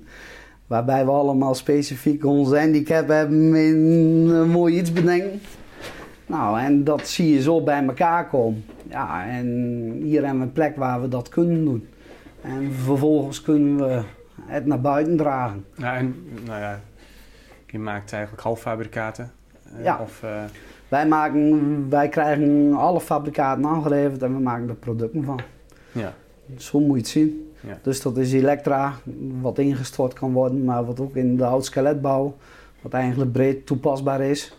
Waarbij 0.68 1.06
we 1.06 1.12
allemaal 1.12 1.56
specifiek 1.56 2.26
onze 2.26 2.58
handicap 2.60 3.08
hebben 3.08 3.56
in 3.56 3.76
een 4.30 4.50
mooi 4.50 4.78
iets 4.78 4.92
bedenken. 4.94 5.40
Nou, 6.26 6.60
en 6.60 6.84
dat 6.84 7.08
zie 7.08 7.34
je 7.34 7.42
zo 7.42 7.64
bij 7.64 7.84
elkaar 7.86 8.28
komen. 8.28 8.64
Ja, 8.90 9.28
en 9.28 9.48
hier 10.04 10.22
hebben 10.22 10.40
we 10.40 10.46
een 10.46 10.52
plek 10.52 10.76
waar 10.76 11.02
we 11.02 11.08
dat 11.08 11.30
kunnen 11.30 11.66
doen. 11.66 11.88
En 12.42 12.72
vervolgens 12.74 13.42
kunnen 13.42 13.78
we 13.88 14.02
het 14.42 14.66
naar 14.66 14.82
buiten 14.82 15.18
dragen. 15.18 15.66
Nou, 15.76 15.98
en, 15.98 16.16
nou 16.46 16.60
ja, 16.60 16.82
je 17.68 17.80
maakt 17.80 18.14
eigenlijk 18.14 18.44
halffabrikaten. 18.44 19.32
eh, 19.78 19.84
Ja. 19.84 20.00
Of, 20.02 20.24
eh, 20.24 20.44
Wij, 20.92 21.08
maken, 21.08 21.90
wij 21.90 22.10
krijgen 22.10 22.74
alle 22.74 23.02
fabrikaten 23.02 23.66
aangeleverd 23.66 24.24
en 24.24 24.34
we 24.34 24.42
maken 24.42 24.70
er 24.70 24.76
producten 24.76 25.24
van. 25.24 25.40
ja. 25.92 26.14
Zo 26.58 26.80
moet 26.80 26.96
je 26.96 27.02
het 27.02 27.08
zien. 27.08 27.52
Ja. 27.68 27.80
Dus 27.82 28.02
dat 28.02 28.18
is 28.18 28.34
elektra, 28.34 28.94
wat 29.42 29.60
ingestort 29.60 30.14
kan 30.14 30.32
worden, 30.32 30.64
maar 30.64 30.86
wat 30.86 31.00
ook 31.00 31.16
in 31.16 31.38
de 31.38 31.46
oud-skeletbouw, 31.46 32.36
wat 32.82 32.94
eigenlijk 32.94 33.32
breed 33.32 33.66
toepasbaar 33.66 34.22
is. 34.22 34.58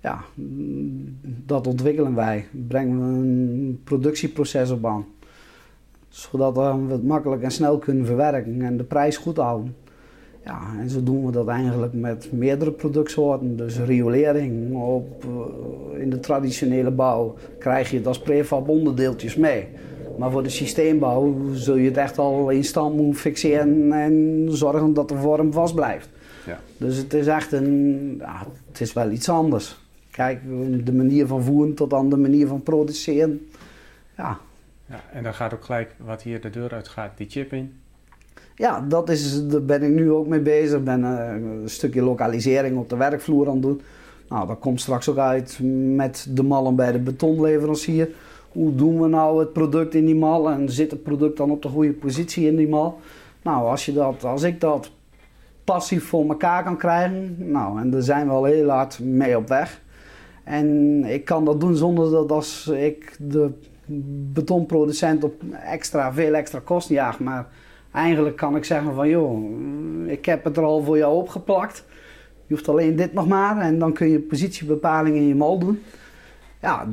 Ja, 0.00 0.24
dat 1.46 1.66
ontwikkelen 1.66 2.14
wij. 2.14 2.46
Brengen 2.68 2.98
we 2.98 3.04
een 3.04 3.80
productieproces 3.84 4.70
op 4.70 4.86
aan. 4.86 5.06
Zodat 6.08 6.54
we 6.56 6.92
het 6.92 7.04
makkelijk 7.04 7.42
en 7.42 7.50
snel 7.50 7.78
kunnen 7.78 8.06
verwerken 8.06 8.62
en 8.62 8.76
de 8.76 8.84
prijs 8.84 9.16
goed 9.16 9.36
houden. 9.36 9.76
Ja, 10.44 10.60
en 10.78 10.90
zo 10.90 11.02
doen 11.02 11.26
we 11.26 11.32
dat 11.32 11.48
eigenlijk 11.48 11.92
met 11.92 12.32
meerdere 12.32 12.70
productsoorten. 12.70 13.56
Dus 13.56 13.78
riolering 13.78 14.74
op, 14.74 15.24
eh, 15.24 16.00
in 16.00 16.10
de 16.10 16.20
traditionele 16.20 16.90
bouw 16.90 17.34
krijg 17.58 17.90
je 17.90 17.96
het 17.96 18.06
als 18.06 18.18
prefab 18.18 18.68
onderdeeltjes 18.68 19.36
mee. 19.36 19.68
Maar 20.18 20.30
voor 20.30 20.42
de 20.42 20.48
systeembouw 20.48 21.34
zul 21.52 21.76
je 21.76 21.88
het 21.88 21.96
echt 21.96 22.18
al 22.18 22.50
in 22.50 22.64
stand 22.64 22.96
moeten 22.96 23.20
fixeren 23.20 23.92
en 23.92 24.46
zorgen 24.48 24.94
dat 24.94 25.08
de 25.08 25.16
vorm 25.16 25.52
vast 25.52 25.74
blijft. 25.74 26.08
Ja. 26.46 26.60
Dus 26.76 26.96
het 26.96 27.14
is 27.14 27.26
echt 27.26 27.52
een, 27.52 28.14
ja, 28.18 28.46
het 28.68 28.80
is 28.80 28.92
wel 28.92 29.10
iets 29.10 29.28
anders. 29.28 29.82
Kijk, 30.10 30.40
de 30.84 30.92
manier 30.92 31.26
van 31.26 31.42
voeren 31.42 31.74
tot 31.74 31.92
aan 31.92 32.10
de 32.10 32.16
manier 32.16 32.46
van 32.46 32.62
produceren. 32.62 33.48
Ja, 34.16 34.38
ja. 34.86 35.00
En 35.12 35.22
dan 35.22 35.34
gaat 35.34 35.54
ook 35.54 35.64
gelijk 35.64 35.94
wat 36.04 36.22
hier 36.22 36.40
de 36.40 36.50
deur 36.50 36.72
uit 36.72 36.88
gaat, 36.88 37.16
die 37.16 37.30
chip 37.30 37.52
in. 37.52 37.72
Ja 38.54 38.80
dat 38.88 39.08
is, 39.08 39.46
daar 39.46 39.62
ben 39.62 39.82
ik 39.82 39.90
nu 39.90 40.10
ook 40.10 40.26
mee 40.26 40.40
bezig. 40.40 40.78
Ik 40.78 40.84
ben 40.84 41.04
eh, 41.04 41.34
een 41.34 41.68
stukje 41.68 42.02
lokalisering 42.02 42.78
op 42.78 42.88
de 42.88 42.96
werkvloer 42.96 43.46
aan 43.46 43.52
het 43.52 43.62
doen. 43.62 43.80
Nou, 44.28 44.46
dat 44.46 44.58
komt 44.58 44.80
straks 44.80 45.08
ook 45.08 45.18
uit 45.18 45.58
met 45.94 46.26
de 46.30 46.42
mallen 46.42 46.76
bij 46.76 46.92
de 46.92 46.98
betonleverancier. 46.98 48.08
Hoe 48.48 48.74
doen 48.74 49.00
we 49.00 49.08
nou 49.08 49.40
het 49.40 49.52
product 49.52 49.94
in 49.94 50.06
die 50.06 50.14
mal 50.14 50.50
en 50.50 50.70
zit 50.70 50.90
het 50.90 51.02
product 51.02 51.36
dan 51.36 51.50
op 51.50 51.62
de 51.62 51.68
goede 51.68 51.92
positie 51.92 52.46
in 52.46 52.56
die 52.56 52.68
mal? 52.68 52.98
Nou, 53.42 53.68
als, 53.68 53.86
je 53.86 53.92
dat, 53.92 54.24
als 54.24 54.42
ik 54.42 54.60
dat 54.60 54.90
passief 55.64 56.04
voor 56.04 56.28
elkaar 56.28 56.64
kan 56.64 56.76
krijgen, 56.76 57.36
nou, 57.38 57.80
en 57.80 57.90
daar 57.90 58.02
zijn 58.02 58.26
we 58.26 58.32
al 58.32 58.44
heel 58.44 58.68
hard 58.68 59.00
mee 59.00 59.36
op 59.36 59.48
weg. 59.48 59.80
En 60.44 61.00
ik 61.04 61.24
kan 61.24 61.44
dat 61.44 61.60
doen 61.60 61.76
zonder 61.76 62.10
dat 62.10 62.32
als 62.32 62.66
ik 62.66 63.16
de 63.18 63.50
betonproducent 64.32 65.24
op 65.24 65.42
extra, 65.64 66.12
veel 66.12 66.34
extra 66.34 66.60
kosten 66.64 66.94
jaag. 66.94 67.20
Maar 67.20 67.46
eigenlijk 67.94 68.36
kan 68.36 68.56
ik 68.56 68.64
zeggen 68.64 68.94
van 68.94 69.08
joh, 69.08 69.44
ik 70.06 70.24
heb 70.24 70.44
het 70.44 70.56
er 70.56 70.62
al 70.62 70.82
voor 70.82 70.96
jou 70.96 71.14
opgeplakt. 71.14 71.84
Je 72.46 72.54
hoeft 72.54 72.68
alleen 72.68 72.96
dit 72.96 73.12
nog 73.12 73.28
maar 73.28 73.58
en 73.58 73.78
dan 73.78 73.92
kun 73.92 74.08
je 74.08 74.18
positiebepaling 74.20 75.16
in 75.16 75.28
je 75.28 75.34
mal 75.34 75.58
doen. 75.58 75.82
Ja, 76.60 76.86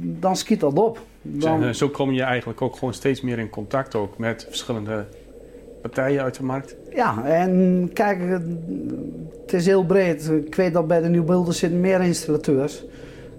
dan 0.00 0.36
schiet 0.36 0.60
dat 0.60 0.78
op. 0.78 1.00
Dan, 1.22 1.64
eh, 1.64 1.70
zo 1.70 1.88
kom 1.88 2.12
je 2.12 2.22
eigenlijk 2.22 2.62
ook 2.62 2.76
gewoon 2.76 2.94
steeds 2.94 3.20
meer 3.20 3.38
in 3.38 3.50
contact 3.50 3.94
ook 3.94 4.18
met 4.18 4.46
verschillende 4.48 5.06
partijen 5.80 6.22
uit 6.22 6.36
de 6.36 6.42
markt. 6.42 6.76
Ja, 6.94 7.24
en 7.24 7.90
kijk, 7.92 8.20
het 9.40 9.52
is 9.52 9.66
heel 9.66 9.84
breed. 9.84 10.28
Ik 10.28 10.54
weet 10.54 10.72
dat 10.72 10.86
bij 10.86 11.00
de 11.00 11.08
Nieuwbeelders 11.08 11.58
zitten 11.58 11.80
meer 11.80 12.00
installateurs. 12.00 12.84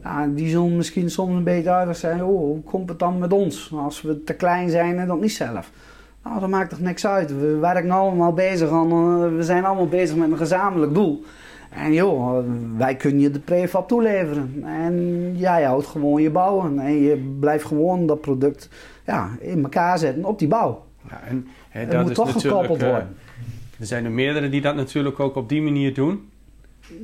Ja, 0.04 0.28
die 0.28 0.50
zullen 0.50 0.76
misschien 0.76 1.10
soms 1.10 1.36
een 1.36 1.44
beetje 1.44 1.70
aardig 1.70 1.96
zijn. 1.96 2.24
Oh, 2.24 2.40
hoe 2.40 2.62
komt 2.62 2.90
het 2.90 3.00
dan 3.00 3.20
met 3.20 3.34
ons? 3.34 3.72
Als 3.76 4.02
we 4.02 4.24
te 4.24 4.34
klein 4.34 4.70
zijn 4.70 4.98
en 4.98 5.08
dat 5.08 5.22
niet 5.22 5.32
zelf. 5.32 5.72
Nou, 6.24 6.40
dat 6.40 6.50
maakt 6.50 6.70
toch 6.70 6.80
niks 6.80 7.06
uit. 7.06 7.40
We 7.40 7.58
werken 7.58 7.92
allemaal 7.92 8.34
bezig 8.34 8.70
aan, 8.70 8.92
eh, 8.92 9.36
we 9.36 9.44
zijn 9.44 9.66
allemaal 9.66 9.88
bezig 9.88 10.16
met 10.16 10.32
een 10.32 10.38
gezamenlijk 10.38 10.94
doel. 10.94 11.24
En 11.70 11.94
joh, 11.94 12.44
wij 12.78 12.96
kunnen 12.96 13.22
je 13.22 13.32
de 13.32 13.40
prefab 13.40 13.88
toeleveren. 13.88 14.64
En 14.66 15.32
jij 15.38 15.64
houdt 15.64 15.88
gewoon 15.88 16.22
je 16.22 16.30
bouwen. 16.30 16.80
En 16.80 17.02
je 17.02 17.36
blijft 17.40 17.66
gewoon 17.66 18.06
dat 18.06 18.22
product 18.22 18.70
ja, 19.06 19.30
in 19.40 19.64
elkaar 19.64 19.98
zetten 19.98 20.26
op 20.26 20.40
die 20.40 20.48
bouw. 20.48 20.86
Ja, 21.10 21.22
en, 21.28 21.48
hè, 21.70 21.80
Het 21.80 21.92
dat 21.92 22.02
moet 22.02 22.14
toch 22.14 22.32
gekoppeld 22.32 22.82
eh, 22.82 22.90
worden. 22.90 23.16
er 23.80 23.86
zijn 23.86 24.06
er 24.06 24.12
meerdere 24.12 24.50
die 24.50 24.62
dat 24.62 24.76
natuurlijk 24.76 25.20
ook 25.20 25.36
op 25.36 25.50
die 25.50 25.62
manier 25.62 25.94
doen. 25.94 26.30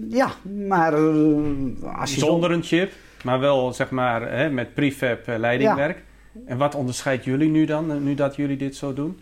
Ja, 0.10 0.30
maar 0.68 0.94
eh, 0.94 2.00
als 2.00 2.14
je 2.14 2.20
Zonder 2.20 2.52
een 2.52 2.64
chip, 2.64 2.92
maar 3.24 3.40
wel 3.40 3.74
zeg 3.74 3.90
maar 3.90 4.32
hè, 4.32 4.50
met 4.50 4.74
prefab 4.74 5.20
leidingwerk. 5.38 6.04
En 6.46 6.58
wat 6.58 6.76
onderscheidt 6.76 7.24
jullie 7.24 7.50
nu 7.50 7.66
dan, 7.66 7.92
eh, 7.92 7.98
nu 7.98 8.14
dat 8.16 8.36
jullie 8.36 8.58
dit 8.58 8.76
zo 8.76 8.94
doen? 8.94 9.20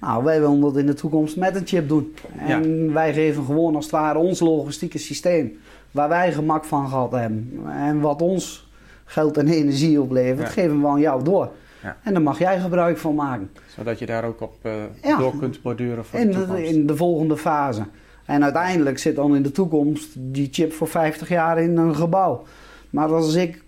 Nou, 0.00 0.24
wij 0.24 0.40
willen 0.40 0.60
dat 0.60 0.76
in 0.76 0.86
de 0.86 0.94
toekomst 0.94 1.36
met 1.36 1.56
een 1.56 1.66
chip 1.66 1.88
doen. 1.88 2.14
En 2.38 2.92
wij 2.92 3.12
geven 3.12 3.44
gewoon 3.44 3.74
als 3.74 3.84
het 3.84 3.94
ware 3.94 4.18
ons 4.18 4.40
logistieke 4.40 4.98
systeem. 4.98 5.58
Waar 5.90 6.08
wij 6.08 6.32
gemak 6.32 6.64
van 6.64 6.88
gehad 6.88 7.12
hebben. 7.12 7.52
En 7.68 8.00
wat 8.00 8.22
ons 8.22 8.68
geld 9.04 9.36
en 9.36 9.48
energie 9.48 10.00
oplevert, 10.00 10.46
Ja. 10.46 10.52
geven 10.62 10.80
we 10.80 10.86
aan 10.86 11.00
jou 11.00 11.24
door. 11.24 11.50
Ja. 11.82 11.96
En 12.02 12.12
daar 12.12 12.22
mag 12.22 12.38
jij 12.38 12.60
gebruik 12.60 12.98
van 12.98 13.14
maken. 13.14 13.50
Zodat 13.76 13.98
je 13.98 14.06
daar 14.06 14.24
ook 14.24 14.40
op 14.40 14.54
eh, 14.62 15.18
door 15.18 15.36
kunt 15.38 15.62
borduren 15.62 16.04
voor 16.04 16.18
In 16.20 16.26
de 16.30 16.32
de, 16.32 16.38
toekomst. 16.46 16.70
in 16.70 16.86
de 16.86 16.96
volgende 16.96 17.36
fase. 17.36 17.84
En 18.24 18.42
uiteindelijk 18.44 18.98
zit 18.98 19.16
dan 19.16 19.36
in 19.36 19.42
de 19.42 19.50
toekomst 19.50 20.08
die 20.16 20.48
chip 20.50 20.72
voor 20.72 20.88
50 20.88 21.28
jaar 21.28 21.58
in 21.62 21.76
een 21.76 21.94
gebouw. 21.96 22.42
Maar 22.90 23.08
als 23.14 23.34
ik 23.34 23.63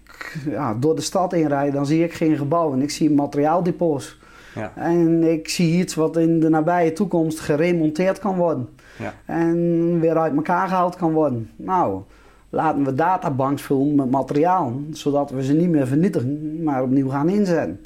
ja, 0.49 0.75
door 0.75 0.95
de 0.95 1.03
stad 1.03 1.33
inrijd, 1.33 1.73
dan 1.73 1.87
zie 1.87 2.05
ik 2.05 2.13
geen 2.13 2.37
gebouw 2.37 2.73
en 2.73 2.83
ik 2.83 2.91
zie 2.91 3.11
materiaaldepots. 3.11 4.19
Ja. 4.55 4.73
En 4.75 5.23
ik 5.23 5.49
zie 5.49 5.79
iets 5.81 5.95
wat 5.95 6.17
in 6.17 6.41
de 6.41 6.49
nabije 6.49 6.93
toekomst 6.93 7.41
geremonteerd 7.41 8.19
kan 8.19 8.37
worden. 8.37 8.69
Ja. 8.99 9.15
En 9.25 10.01
weer 10.01 10.19
uit 10.19 10.37
elkaar 10.37 10.69
gehaald 10.69 10.97
kan 10.97 11.13
worden. 11.13 11.51
Nou, 11.57 12.01
laten 12.49 12.85
we 12.85 12.95
databanks 12.95 13.63
vullen 13.63 13.95
met 13.95 14.11
materiaal. 14.11 14.81
Zodat 14.91 15.31
we 15.31 15.45
ze 15.45 15.53
niet 15.53 15.69
meer 15.69 15.87
vernietigen, 15.87 16.63
maar 16.63 16.83
opnieuw 16.83 17.09
gaan 17.09 17.29
inzetten. 17.29 17.81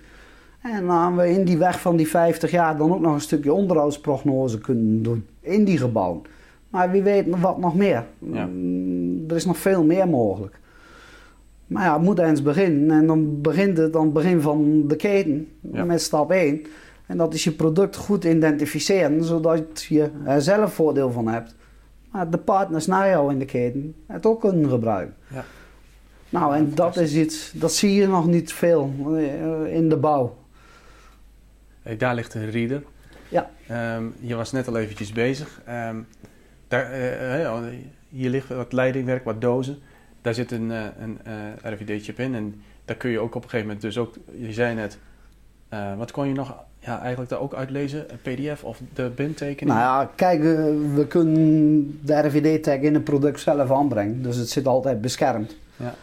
En 0.60 0.86
dan 0.86 1.02
hebben 1.02 1.24
we 1.24 1.30
in 1.30 1.44
die 1.44 1.58
weg 1.58 1.80
van 1.80 1.96
die 1.96 2.08
50 2.08 2.50
jaar 2.50 2.76
dan 2.76 2.92
ook 2.92 3.00
nog 3.00 3.14
een 3.14 3.20
stukje 3.20 3.52
onderhoudsprognose 3.52 4.58
kunnen 4.58 5.02
doen. 5.02 5.26
In 5.40 5.64
die 5.64 5.78
gebouwen. 5.78 6.22
Maar 6.68 6.90
wie 6.90 7.02
weet 7.02 7.26
wat 7.40 7.58
nog 7.58 7.74
meer. 7.74 8.04
Ja. 8.18 8.48
Er 9.28 9.36
is 9.36 9.46
nog 9.46 9.56
veel 9.56 9.84
meer 9.84 10.08
mogelijk. 10.08 10.58
Maar 11.70 11.84
ja, 11.84 11.92
het 11.92 12.02
moet 12.02 12.18
eens 12.18 12.42
beginnen. 12.42 12.90
En 12.98 13.06
dan 13.06 13.40
begint 13.40 13.76
het 13.76 13.96
aan 13.96 14.04
het 14.04 14.12
begin 14.12 14.40
van 14.40 14.88
de 14.88 14.96
keten 14.96 15.48
Ja. 15.72 15.84
met 15.84 16.02
stap 16.02 16.30
1. 16.30 16.62
En 17.06 17.16
dat 17.16 17.34
is 17.34 17.44
je 17.44 17.52
product 17.52 17.96
goed 17.96 18.24
identificeren, 18.24 19.24
zodat 19.24 19.82
je 19.88 20.10
er 20.24 20.42
zelf 20.42 20.72
voordeel 20.72 21.10
van 21.10 21.28
hebt. 21.28 21.54
Maar 22.10 22.30
de 22.30 22.38
partners 22.38 22.86
na 22.86 23.08
jou 23.08 23.32
in 23.32 23.38
de 23.38 23.44
keten 23.44 23.94
het 24.06 24.26
ook 24.26 24.40
kunnen 24.40 24.70
gebruiken. 24.70 25.14
Ja. 25.34 25.44
Nou, 26.28 26.54
en 26.54 26.74
dat 26.74 26.96
is 26.96 27.14
iets, 27.14 27.52
dat 27.54 27.72
zie 27.72 27.94
je 27.94 28.06
nog 28.06 28.26
niet 28.26 28.52
veel 28.52 28.92
eh, 29.16 29.74
in 29.74 29.88
de 29.88 29.96
bouw. 29.96 30.36
Hey, 31.82 31.96
daar 31.96 32.14
ligt 32.14 32.34
een 32.34 32.50
reader. 32.50 32.82
Ja. 33.28 33.50
Ehm, 33.66 34.04
je 34.20 34.34
was 34.34 34.52
net 34.52 34.68
al 34.68 34.76
eventjes 34.76 35.12
bezig. 35.12 35.60
Ehm, 35.66 35.96
daar, 36.68 36.90
eh, 36.90 37.44
eh, 37.44 37.62
hier 38.08 38.30
ligt 38.30 38.48
wat 38.48 38.72
leidingwerk, 38.72 39.24
wat 39.24 39.40
dozen. 39.40 39.78
Daar 40.22 40.34
zit 40.34 40.50
een, 40.50 40.70
eh, 40.70 40.84
een 41.00 41.18
eh, 41.24 41.72
RFID-chip 41.72 42.18
in. 42.18 42.34
En 42.34 42.62
daar 42.84 42.96
kun 42.96 43.10
je 43.10 43.18
ook 43.18 43.34
op 43.34 43.42
een 43.42 43.50
gegeven 43.50 43.66
moment 43.66 43.82
dus 43.82 43.98
ook... 43.98 44.14
Je 44.38 44.52
zei 44.52 44.74
net... 44.74 44.98
eh, 45.68 45.96
wat 45.96 46.10
kon 46.10 46.28
je 46.28 46.34
nog 46.34 46.54
ja, 46.78 47.00
eigenlijk 47.00 47.30
daar 47.30 47.40
ook 47.40 47.54
uitlezen? 47.54 48.06
Een 48.10 48.18
pdf 48.22 48.64
of 48.64 48.80
de 48.94 49.10
BIM-tekening? 49.14 49.78
Nou 49.78 49.80
ja, 49.80 50.10
kijk, 50.14 50.42
we 50.94 51.06
kunnen 51.08 52.00
de 52.04 52.14
RFID-tag 52.14 52.78
in 52.78 52.94
het 52.94 53.04
product 53.04 53.40
zelf 53.40 53.70
aanbrengen. 53.70 54.22
Dus 54.22 54.36
het 54.36 54.48
zit 54.48 54.66
altijd 54.66 55.00
beschermd. 55.00 55.56
Ja. 55.76 55.94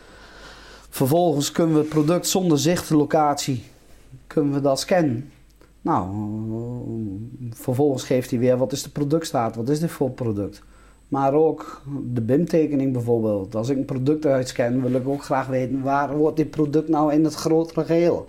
Vervolgens 0.89 1.51
kunnen 1.51 1.73
we 1.73 1.79
het 1.79 1.89
product 1.89 2.27
zonder 2.27 2.59
zichtlocatie 2.59 3.63
kunnen 4.27 4.53
we 4.53 4.61
dat 4.61 4.79
scannen. 4.79 5.31
Nou, 5.81 6.09
vervolgens 7.51 8.03
geeft 8.03 8.29
hij 8.29 8.39
weer 8.39 8.57
wat 8.57 8.71
is 8.71 8.83
de 8.83 8.89
productstaat, 8.89 9.55
wat 9.55 9.69
is 9.69 9.79
dit 9.79 9.91
voor 9.91 10.11
product. 10.11 10.63
Maar 11.07 11.33
ook 11.33 11.81
de 12.13 12.21
BIM-tekening 12.21 12.93
bijvoorbeeld. 12.93 13.55
Als 13.55 13.69
ik 13.69 13.77
een 13.77 13.85
product 13.85 14.25
uitscan, 14.25 14.81
wil 14.81 14.91
ik 14.91 15.07
ook 15.07 15.23
graag 15.23 15.47
weten 15.47 15.81
waar 15.81 16.09
hoort 16.09 16.35
dit 16.35 16.49
product 16.49 16.89
nou 16.89 17.13
in 17.13 17.23
het 17.23 17.33
grotere 17.33 17.85
geheel. 17.85 18.27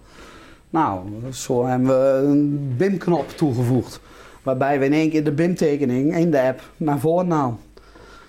Nou, 0.71 1.01
zo 1.33 1.65
hebben 1.65 1.89
we 1.89 2.29
een 2.29 2.75
BIM-knop 2.77 3.29
toegevoegd. 3.29 4.01
Waarbij 4.43 4.79
we 4.79 4.85
in 4.85 4.93
één 4.93 5.11
keer 5.11 5.25
de 5.25 5.33
BIM-tekening 5.33 6.17
in 6.17 6.31
de 6.31 6.43
app 6.43 6.61
naar 6.77 6.99
voren 6.99 7.31
halen. 7.31 7.59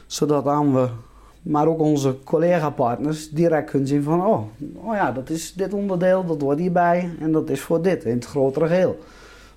Zodat 0.06 0.44
dan 0.44 0.74
we, 0.74 0.88
maar 1.42 1.68
ook 1.68 1.80
onze 1.80 2.16
collega-partners, 2.24 3.30
direct 3.30 3.70
kunnen 3.70 3.88
zien 3.88 4.04
van... 4.04 4.26
Oh, 4.26 4.42
oh 4.76 4.96
ja, 4.96 5.12
dat 5.12 5.30
is 5.30 5.54
dit 5.54 5.74
onderdeel, 5.74 6.26
dat 6.26 6.42
hoort 6.42 6.60
hierbij 6.60 7.10
en 7.20 7.32
dat 7.32 7.50
is 7.50 7.62
voor 7.62 7.82
dit, 7.82 8.04
in 8.04 8.16
het 8.16 8.26
grotere 8.26 8.68
geheel. 8.68 8.98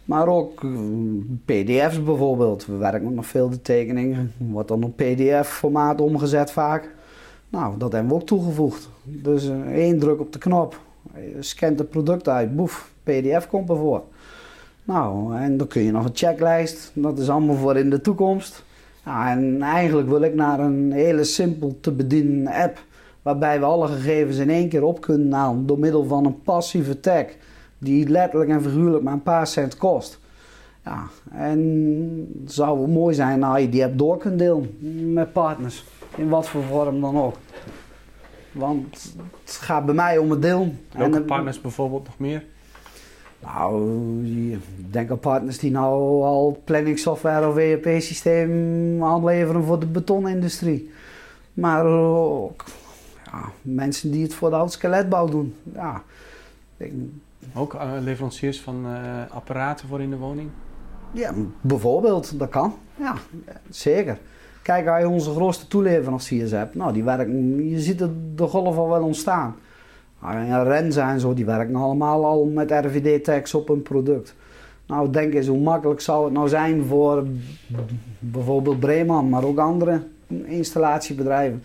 Maar 0.05 0.29
ook 0.29 0.65
eh, 0.65 0.71
pdf's 1.45 2.03
bijvoorbeeld. 2.03 2.67
We 2.67 2.77
werken 2.77 3.15
nog 3.15 3.27
veel 3.27 3.51
de 3.51 3.63
tekeningen. 3.63 4.33
Wordt 4.39 4.69
dan 4.69 4.83
op 4.83 4.97
pdf-formaat 4.97 6.01
omgezet 6.01 6.51
vaak. 6.51 6.95
Nou, 7.49 7.79
dat 7.79 7.93
hebben 7.93 8.11
we 8.11 8.17
ook 8.17 8.27
toegevoegd. 8.27 8.89
Dus 9.03 9.49
eh, 9.49 9.61
één 9.61 9.99
druk 9.99 10.21
op 10.21 10.33
de 10.33 10.39
knop. 10.39 10.81
Je 11.15 11.37
scant 11.43 11.79
het 11.79 11.91
product 11.91 12.29
uit. 12.29 12.57
Boef, 12.57 12.93
pdf 13.03 13.47
komt 13.49 13.69
ervoor. 13.69 14.03
Nou, 14.85 15.37
en 15.37 15.57
dan 15.57 15.67
kun 15.67 15.83
je 15.83 15.91
nog 15.91 16.05
een 16.05 16.11
checklist. 16.15 16.91
Dat 16.95 17.19
is 17.19 17.29
allemaal 17.29 17.57
voor 17.57 17.77
in 17.77 17.91
de 17.91 18.01
toekomst. 18.01 18.65
Ja, 19.05 19.31
en 19.31 19.63
eigenlijk 19.63 20.09
wil 20.09 20.23
ik 20.23 20.35
naar 20.35 20.61
een 20.61 20.93
hele 20.93 21.25
simpel 21.25 21.77
te 21.81 21.93
bedienen 21.93 22.53
app. 22.53 22.85
Waarbij 23.23 23.59
we 23.59 23.65
alle 23.65 23.89
gegevens 23.89 24.37
in 24.37 24.51
één 24.51 24.69
keer 24.69 24.85
op 24.85 25.01
kunnen 25.01 25.33
halen. 25.33 25.67
Door 25.67 25.79
middel 25.79 26.05
van 26.05 26.25
een 26.25 26.43
passieve 26.43 27.01
tag. 27.01 27.25
Die 27.83 28.09
letterlijk 28.09 28.51
en 28.51 28.63
figuurlijk 28.63 29.03
maar 29.05 29.13
een 29.13 29.23
paar 29.23 29.47
cent 29.47 29.77
kost. 29.77 30.21
Ja, 30.85 31.03
en 31.33 31.61
het 32.43 32.53
zou 32.53 32.89
mooi 32.89 33.15
zijn 33.15 33.39
nou 33.39 33.59
je 33.59 33.69
die 33.69 33.85
app 33.85 33.99
door 33.99 34.17
kunt 34.19 34.39
delen 34.39 34.77
met 35.13 35.33
partners. 35.33 35.85
In 36.17 36.29
wat 36.29 36.49
voor 36.49 36.63
vorm 36.63 37.01
dan 37.01 37.17
ook. 37.19 37.35
Want 38.53 39.15
het 39.45 39.53
gaat 39.53 39.85
bij 39.87 39.95
mij 39.95 40.19
om 40.19 40.31
het 40.31 40.43
deel. 40.43 40.75
Welke 40.97 41.17
En, 41.17 41.25
partners 41.25 41.61
bijvoorbeeld 41.61 42.05
nog 42.05 42.19
meer? 42.19 42.45
Nou, 43.43 43.83
je- 44.27 44.59
denk 44.91 45.11
aan 45.11 45.19
partners 45.19 45.59
die 45.59 45.71
nou 45.71 46.23
al 46.23 46.61
planning 46.65 46.99
software 46.99 47.49
of 47.49 47.57
ERP-systeem 47.57 49.03
aanleveren 49.05 49.65
voor 49.65 49.81
de 49.81 49.87
betonindustrie. 49.87 50.91
Maar 51.55 51.85
ook 51.87 52.65
ja, 53.25 53.43
mensen 53.63 54.11
die 54.11 54.23
het 54.23 54.35
voor 54.35 54.51
de 54.51 54.57
oud-skeletbouw 54.57 55.27
doen. 55.27 55.55
Ja, 55.75 56.03
ik- 56.77 56.93
Ook 57.55 57.75
eh, 57.75 57.91
leveranciers 58.01 58.61
van 58.61 58.87
eh, 58.87 59.35
apparaten 59.35 59.89
voor 59.89 60.01
in 60.01 60.11
de 60.11 60.17
woning? 60.17 60.51
ja, 61.13 61.33
bijvoorbeeld, 61.61 62.39
dat 62.39 62.49
kan. 62.49 62.75
Ja, 62.95 63.15
zeker. 63.71 64.19
Kijk, 64.63 64.87
als 64.87 65.01
je 65.01 65.09
onze 65.09 65.31
grootste 65.31 65.67
toeleveranciers 65.67 66.51
hebt, 66.51 66.75
nou, 66.75 66.93
die 66.93 67.05
werken, 67.05 67.69
je 67.69 67.81
ziet 67.81 67.99
de 68.35 68.47
golf 68.47 68.77
al 68.77 68.89
wel 68.89 69.03
ontstaan. 69.03 69.57
Nou, 70.21 70.37
en 70.37 70.65
Renza 70.65 71.11
en 71.11 71.21
zo, 71.21 71.35
die 71.35 71.45
werken 71.45 71.77
allemaal 71.77 72.25
al 72.25 72.45
met 72.45 72.71
RFID-tags 72.71 73.55
op 73.55 73.69
hun 73.69 73.83
product. 73.83 74.35
Nou, 74.87 75.11
denk 75.11 75.35
eens 75.35 75.47
hoe 75.47 75.61
makkelijk 75.61 76.01
zou 76.01 76.25
het 76.25 76.33
nou 76.33 76.49
zijn 76.49 76.85
voor 76.85 77.27
bijvoorbeeld 78.19 78.81
Breman, 78.81 79.29
maar 79.29 79.45
ook 79.45 79.59
andere 79.59 80.03
installatiebedrijven. 80.45 81.63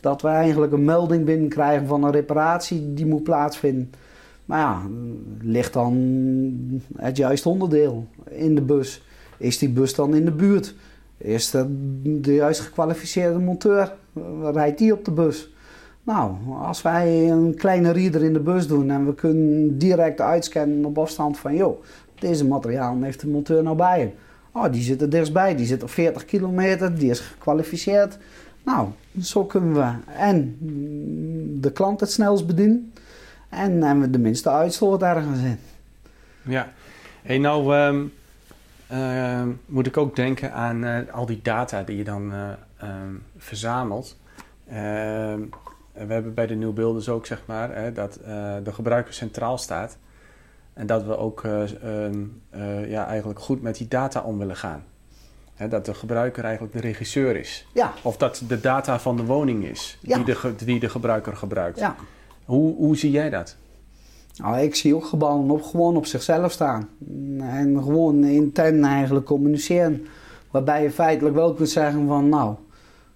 Dat 0.00 0.22
we 0.22 0.28
eigenlijk 0.28 0.72
een 0.72 0.84
melding 0.84 1.24
binnenkrijgen 1.24 1.86
van 1.86 2.04
een 2.04 2.12
reparatie 2.12 2.94
die 2.94 3.06
moet 3.06 3.22
plaatsvinden. 3.22 3.90
Maar 4.46 4.58
ja, 4.58 4.82
ligt 5.40 5.72
dan 5.72 6.82
het 6.96 7.16
juiste 7.16 7.48
onderdeel 7.48 8.06
in 8.30 8.54
de 8.54 8.60
bus? 8.60 9.02
Is 9.38 9.58
die 9.58 9.68
bus 9.68 9.94
dan 9.94 10.14
in 10.14 10.24
de 10.24 10.32
buurt? 10.32 10.74
Is 11.18 11.54
er 11.54 11.66
de 12.02 12.34
juist 12.34 12.60
gekwalificeerde 12.60 13.38
monteur? 13.38 13.94
Rijdt 14.52 14.78
die 14.78 14.92
op 14.92 15.04
de 15.04 15.10
bus? 15.10 15.50
Nou, 16.02 16.34
als 16.60 16.82
wij 16.82 17.30
een 17.30 17.54
kleine 17.54 17.90
reader 17.90 18.22
in 18.22 18.32
de 18.32 18.40
bus 18.40 18.66
doen 18.66 18.90
en 18.90 19.06
we 19.06 19.14
kunnen 19.14 19.78
direct 19.78 20.20
uitscannen 20.20 20.84
op 20.84 20.98
afstand 20.98 21.38
van... 21.38 21.54
joh, 21.56 21.82
deze 22.18 22.46
materiaal 22.46 23.02
heeft 23.02 23.20
de 23.20 23.28
monteur 23.28 23.62
nou 23.62 23.76
bij 23.76 24.00
hem. 24.00 24.10
Oh, 24.52 24.72
die 24.72 24.82
zit 24.82 25.02
er 25.02 25.10
dichtstbij, 25.10 25.56
die 25.56 25.66
zit 25.66 25.82
op 25.82 25.90
40 25.90 26.24
kilometer, 26.24 26.98
die 26.98 27.10
is 27.10 27.20
gekwalificeerd. 27.20 28.18
Nou, 28.64 28.88
zo 29.20 29.44
kunnen 29.44 29.74
we 29.74 30.12
en 30.18 30.56
de 31.60 31.72
klant 31.72 32.00
het 32.00 32.10
snelst 32.10 32.46
bedienen... 32.46 32.92
en 33.48 33.82
hebben 33.82 34.00
we 34.04 34.10
de 34.10 34.18
minste 34.18 34.50
uitstoot 34.50 35.02
ergens 35.02 35.40
in. 35.40 35.58
Ja. 36.42 36.72
Hey, 37.22 37.38
nou 37.38 37.74
ehm, 37.74 38.04
ehm, 38.86 39.48
moet 39.66 39.86
ik 39.86 39.96
ook 39.96 40.16
denken 40.16 40.52
aan 40.52 40.84
eh, 40.84 40.98
al 41.12 41.26
die 41.26 41.40
data 41.42 41.82
die 41.82 41.96
je 41.96 42.04
dan 42.04 42.32
eh, 42.32 42.48
ehm, 42.76 43.14
verzamelt. 43.36 44.16
We 44.64 46.12
hebben 46.12 46.34
bij 46.34 46.46
de 46.46 46.54
nieuwbeelders 46.54 47.08
ook 47.08 47.26
zeg 47.26 47.42
maar 47.46 47.74
hè, 47.74 47.92
dat 47.92 48.16
eh, 48.16 48.54
de 48.64 48.72
gebruiker 48.72 49.14
centraal 49.14 49.58
staat. 49.58 49.96
En 50.74 50.86
dat 50.86 51.04
we 51.04 51.16
ook 51.16 51.42
ja, 52.86 53.06
eigenlijk 53.06 53.40
goed 53.40 53.62
met 53.62 53.76
die 53.76 53.88
data 53.88 54.20
om 54.20 54.38
willen 54.38 54.56
gaan. 54.56 54.84
Hè, 55.54 55.68
dat 55.68 55.84
de 55.86 55.94
gebruiker 55.94 56.44
eigenlijk 56.44 56.74
de 56.74 56.80
regisseur 56.80 57.36
is. 57.36 57.66
Ja, 57.74 57.92
Of 58.02 58.16
dat 58.16 58.42
de 58.48 58.60
data 58.60 58.98
van 58.98 59.16
de 59.16 59.24
woning 59.24 59.64
is 59.64 59.98
Ja. 60.00 60.16
die, 60.18 60.24
de, 60.24 60.54
die 60.64 60.80
de 60.80 60.88
gebruiker 60.88 61.36
gebruikt. 61.36 61.78
ja. 61.78 61.96
Hoe, 62.46 62.74
hoe 62.76 62.96
zie 62.96 63.10
jij 63.10 63.30
dat? 63.30 63.56
Nou, 64.36 64.58
ik 64.58 64.74
zie 64.74 64.94
ook 64.94 65.04
gebouwen 65.04 65.50
op, 65.50 65.62
gewoon 65.62 65.96
op 65.96 66.06
zichzelf 66.06 66.52
staan. 66.52 66.88
En 67.40 67.82
gewoon 67.82 68.24
intern 68.24 68.84
eigenlijk 68.84 69.26
communiceren. 69.26 70.06
Waarbij 70.50 70.82
je 70.82 70.90
feitelijk 70.90 71.34
wel 71.34 71.54
kunt 71.54 71.68
zeggen 71.68 72.06
van 72.06 72.28
nou, 72.28 72.54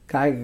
kijk, 0.07 0.38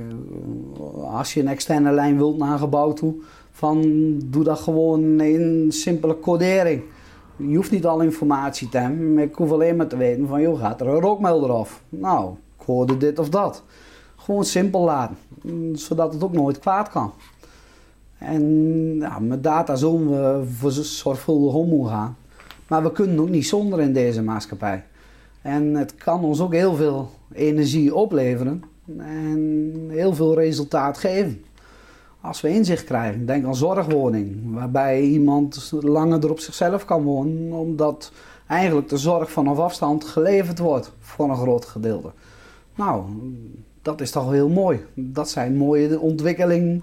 als 1.01 1.35
je 1.35 1.41
een 1.41 1.49
externe 1.49 1.93
lijn 1.93 2.17
wilt 2.17 2.39
naar 2.39 2.53
een 2.53 2.59
gebouw 2.59 2.93
toe, 2.93 3.15
van 3.51 3.83
doe 4.25 4.45
dat 4.45 4.59
gewoon 4.59 5.21
in 5.21 5.67
simpele 5.69 6.21
codering. 6.21 6.83
Je 7.37 7.57
hoeft 7.57 7.71
niet 7.71 7.87
al 7.87 8.01
informatie 8.01 8.69
te 8.69 8.79
hebben, 8.79 9.19
ik 9.19 9.35
hoef 9.35 9.51
alleen 9.51 9.77
maar 9.77 9.87
te 9.87 9.97
weten 9.97 10.27
van 10.27 10.41
joh, 10.41 10.61
gaat 10.61 10.81
er 10.81 10.87
een 10.87 11.01
rookmelder 11.01 11.51
af? 11.51 11.83
Nou, 11.89 12.35
ik 12.59 12.67
hoorde 12.67 12.97
dit 12.97 13.19
of 13.19 13.29
dat. 13.29 13.63
Gewoon 14.17 14.45
simpel 14.45 14.85
laten, 14.85 15.17
zodat 15.73 16.13
het 16.13 16.25
ook 16.25 16.33
nooit 16.33 16.59
kwaad 16.59 16.89
kan. 16.89 17.13
En 18.19 19.27
met 19.29 19.43
data 19.43 19.77
zullen 19.77 20.09
we 20.11 20.47
voor 20.53 20.73
zo- 20.73 20.83
zorgvuldig 20.83 21.55
om 21.55 21.69
moeten 21.69 21.89
gaan. 21.91 22.17
Maar 22.69 22.83
we 22.83 22.93
kunnen 22.93 23.21
ook 23.21 23.29
niet 23.29 23.47
zonder 23.47 23.81
in 23.81 23.93
deze 23.93 24.23
maatschappij. 24.23 24.85
En 25.43 25.75
het 25.75 25.95
kan 25.95 26.25
ons 26.25 26.41
ook 26.41 26.53
heel 26.53 26.75
veel 26.75 27.11
energie 27.33 27.95
opleveren 27.95 28.63
en 28.99 29.87
heel 29.89 30.15
veel 30.15 30.35
resultaat 30.35 30.99
geven. 30.99 31.45
Als 32.21 32.41
we 32.41 32.49
inzicht 32.49 32.85
krijgen, 32.85 33.27
denk 33.27 33.45
aan 33.45 33.57
zorgwoning, 33.57 34.55
waarbij 34.55 35.03
iemand 35.03 35.73
langer 35.81 36.25
er 36.25 36.31
op 36.31 36.41
zichzelf 36.41 36.85
kan 36.85 37.03
wonen, 37.03 37.53
omdat 37.53 38.13
eigenlijk 38.47 38.89
de 38.89 38.97
zorg 38.97 39.31
vanaf 39.31 39.59
afstand 39.59 40.05
geleverd 40.05 40.59
wordt 40.59 40.93
voor 41.01 41.29
een 41.29 41.37
groot 41.37 41.65
gedeelte. 41.65 42.11
Nou, 42.75 43.05
dat 43.87 44.01
is 44.01 44.11
toch 44.11 44.31
heel 44.31 44.49
mooi. 44.49 44.85
Dat 44.95 45.31
zijn 45.31 45.57
mooie 45.57 46.01
ontwikkelingen 46.01 46.83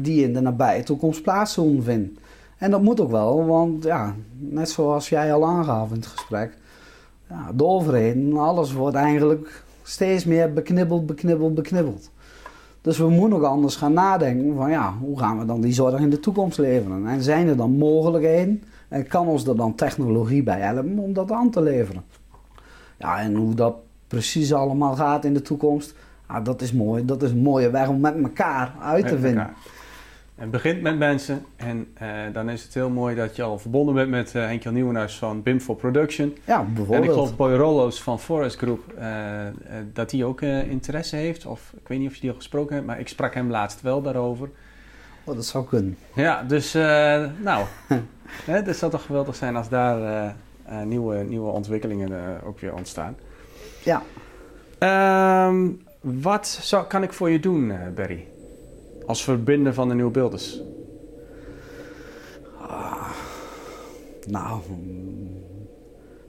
die 0.00 0.24
in 0.24 0.32
de 0.32 0.40
nabije 0.40 0.82
toekomst 0.82 1.22
plaats 1.22 1.52
zullen 1.52 1.82
vinden. 1.82 2.18
En 2.58 2.70
dat 2.70 2.82
moet 2.82 3.00
ook 3.00 3.10
wel, 3.10 3.46
want 3.46 3.84
ja, 3.84 4.14
net 4.38 4.70
zoals 4.70 5.08
jij 5.08 5.32
al 5.32 5.46
aangaf 5.46 5.88
in 5.88 5.96
het 5.96 6.06
gesprek, 6.06 6.56
ja, 7.28 7.52
alles 8.36 8.72
wordt 8.72 8.96
eigenlijk 8.96 9.64
steeds 9.82 10.24
meer 10.24 10.52
beknibbeld, 10.52 11.06
beknibbeld, 11.06 11.54
beknibbeld. 11.54 12.10
Dus 12.80 12.98
we 12.98 13.08
moeten 13.08 13.38
ook 13.38 13.44
anders 13.44 13.76
gaan 13.76 13.92
nadenken 13.92 14.56
van 14.56 14.70
ja, 14.70 14.94
hoe 15.00 15.18
gaan 15.18 15.38
we 15.38 15.44
dan 15.44 15.60
die 15.60 15.72
zorg 15.72 16.00
in 16.00 16.10
de 16.10 16.20
toekomst 16.20 16.58
leveren? 16.58 17.06
En 17.06 17.22
zijn 17.22 17.48
er 17.48 17.56
dan 17.56 17.70
mogelijkheden 17.70 18.62
en 18.88 19.06
kan 19.06 19.26
ons 19.26 19.46
er 19.46 19.56
dan 19.56 19.74
technologie 19.74 20.42
bij 20.42 20.60
helpen 20.60 20.98
om 20.98 21.12
dat 21.12 21.30
aan 21.30 21.50
te 21.50 21.62
leveren? 21.62 22.02
Ja, 22.98 23.20
en 23.20 23.34
hoe 23.34 23.54
dat 23.54 23.74
precies 24.06 24.52
allemaal 24.52 24.94
gaat 24.94 25.24
in 25.24 25.34
de 25.34 25.42
toekomst, 25.42 25.94
ja, 26.32 26.40
dat 26.40 26.60
is 26.60 26.72
mooi. 26.72 27.04
Dat 27.04 27.22
is 27.22 27.30
een 27.30 27.42
mooie 27.42 27.70
weg 27.70 27.88
om 27.88 28.00
met 28.00 28.22
elkaar 28.22 28.72
uit 28.80 29.08
te 29.08 29.18
vinden. 29.18 29.50
Het 30.34 30.50
begint 30.50 30.82
met 30.82 30.98
mensen 30.98 31.44
en 31.56 31.88
uh, 32.02 32.08
dan 32.32 32.50
is 32.50 32.62
het 32.62 32.74
heel 32.74 32.90
mooi 32.90 33.14
dat 33.14 33.36
je 33.36 33.42
al 33.42 33.58
verbonden 33.58 33.94
bent 33.94 34.10
met 34.10 34.34
uh, 34.34 34.44
Henk-Jan 34.44 34.74
Nieuwenhuis 34.74 35.18
van 35.18 35.42
BIM 35.42 35.60
for 35.60 35.76
Production. 35.76 36.36
Ja, 36.44 36.62
bijvoorbeeld. 36.62 36.96
En 36.96 37.02
ik 37.02 37.10
geloof 37.10 37.36
Boy 37.36 37.52
Rollo's 37.52 38.02
van 38.02 38.20
Forest 38.20 38.56
Group, 38.56 38.80
uh, 38.98 39.04
dat 39.92 40.10
hij 40.10 40.24
ook 40.24 40.40
interesse 40.40 41.16
heeft. 41.16 41.46
Of 41.46 41.72
ik 41.80 41.88
weet 41.88 41.98
niet 41.98 42.08
of 42.08 42.14
je 42.14 42.20
die 42.20 42.30
al 42.30 42.36
gesproken 42.36 42.74
hebt, 42.74 42.86
maar 42.86 43.00
ik 43.00 43.08
sprak 43.08 43.34
hem 43.34 43.50
laatst 43.50 43.80
wel 43.80 44.02
daarover. 44.02 44.50
Oh, 45.24 45.34
dat 45.34 45.46
zou 45.46 45.66
kunnen. 45.66 45.96
Ja, 46.14 46.42
dus 46.42 46.72
nou, 47.42 47.64
hè, 48.50 48.62
het 48.62 48.76
zou 48.76 48.90
toch 48.90 49.06
geweldig 49.06 49.34
zijn 49.34 49.56
als 49.56 49.68
daar 49.68 50.34
nieuwe, 50.84 51.16
nieuwe 51.16 51.50
ontwikkelingen 51.50 52.42
ook 52.44 52.60
weer 52.60 52.74
ontstaan. 52.74 53.16
Ja. 53.84 54.02
Um, 55.48 55.80
wat 56.02 56.46
zou, 56.46 56.86
kan 56.86 57.02
ik 57.02 57.12
voor 57.12 57.30
je 57.30 57.40
doen, 57.40 57.72
Barry? 57.94 58.26
als 59.06 59.24
verbinder 59.24 59.74
van 59.74 59.88
de 59.88 59.94
nieuwe 59.94 60.10
beelders? 60.10 60.62
Ah, 62.58 63.10
nou, 64.26 64.60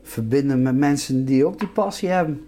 verbinden 0.02 0.62
met 0.62 0.76
mensen 0.76 1.26
die 1.26 1.46
ook 1.46 1.60
die 1.60 1.68
passie 1.68 2.10
hebben. 2.10 2.42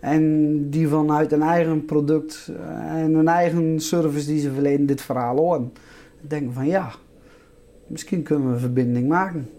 En 0.00 0.70
die 0.70 0.88
vanuit 0.88 1.32
een 1.32 1.42
eigen 1.42 1.84
product 1.84 2.50
en 2.88 3.14
hun 3.14 3.28
eigen 3.28 3.80
service 3.80 4.26
die 4.26 4.40
ze 4.40 4.52
verlenen 4.52 4.86
dit 4.86 5.00
verhaal 5.02 5.36
horen. 5.36 5.72
Denken 6.20 6.52
van 6.52 6.66
ja, 6.66 6.92
misschien 7.86 8.22
kunnen 8.22 8.46
we 8.48 8.54
een 8.54 8.60
verbinding 8.60 9.08
maken. 9.08 9.50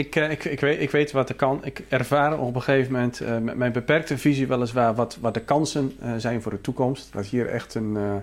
Ik, 0.00 0.16
eh, 0.16 0.30
ik, 0.30 0.44
ik, 0.44 0.60
weet, 0.60 0.80
ik 0.80 0.90
weet 0.90 1.12
wat 1.12 1.28
er 1.28 1.34
kan. 1.34 1.60
Ik 1.64 1.84
ervaar 1.88 2.38
op 2.38 2.54
een 2.54 2.62
gegeven 2.62 2.92
moment 2.92 3.22
uh, 3.22 3.38
met 3.38 3.56
mijn 3.56 3.72
beperkte 3.72 4.18
visie 4.18 4.46
weliswaar 4.46 4.94
wat, 4.94 5.18
wat 5.20 5.34
de 5.34 5.40
kansen 5.40 5.92
uh, 6.02 6.12
zijn 6.16 6.42
voor 6.42 6.52
de 6.52 6.60
toekomst. 6.60 7.12
Dat 7.12 7.26
hier 7.26 7.48
echt 7.48 7.74
een, 7.74 8.22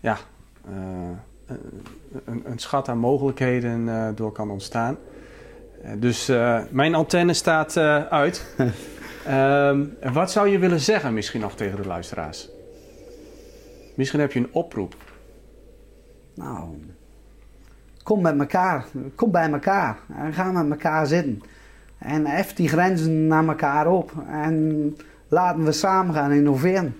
ja, 0.00 0.18
een, 2.24 2.42
een, 2.44 2.58
schat 2.58 2.88
aan 2.88 2.98
mogelijkheden 2.98 4.14
door 4.14 4.32
kan 4.32 4.50
ontstaan. 4.50 4.96
dus 5.98 6.26
mijn 6.70 6.94
antenne 6.94 7.32
staat 7.32 7.76
uit. 7.76 8.56
um, 9.28 9.96
wat 10.12 10.30
zou 10.30 10.48
je 10.48 10.58
willen 10.58 10.80
zeggen 10.80 11.14
misschien 11.14 11.40
nog 11.40 11.54
tegen 11.54 11.82
de 11.82 11.86
luisteraars? 11.86 12.48
Misschien 13.94 14.20
heb 14.20 14.32
je 14.32 14.38
een 14.38 14.52
oproep. 14.52 14.94
Nou, 16.34 16.68
kom 18.04 18.22
met 18.22 18.38
elkaar, 18.38 18.86
kom 19.14 19.30
bij 19.30 19.50
elkaar 19.50 19.98
en 20.16 20.32
ga 20.32 20.52
met 20.52 20.70
elkaar 20.70 21.06
zitten. 21.06 21.42
En 21.98 22.26
hef 22.26 22.54
die 22.54 22.68
grenzen 22.68 23.26
naar 23.26 23.46
elkaar 23.46 23.86
op 23.86 24.12
en 24.28 24.96
laten 25.28 25.64
we 25.64 25.72
samen 25.72 26.14
gaan 26.14 26.32
innoveren. 26.32 26.96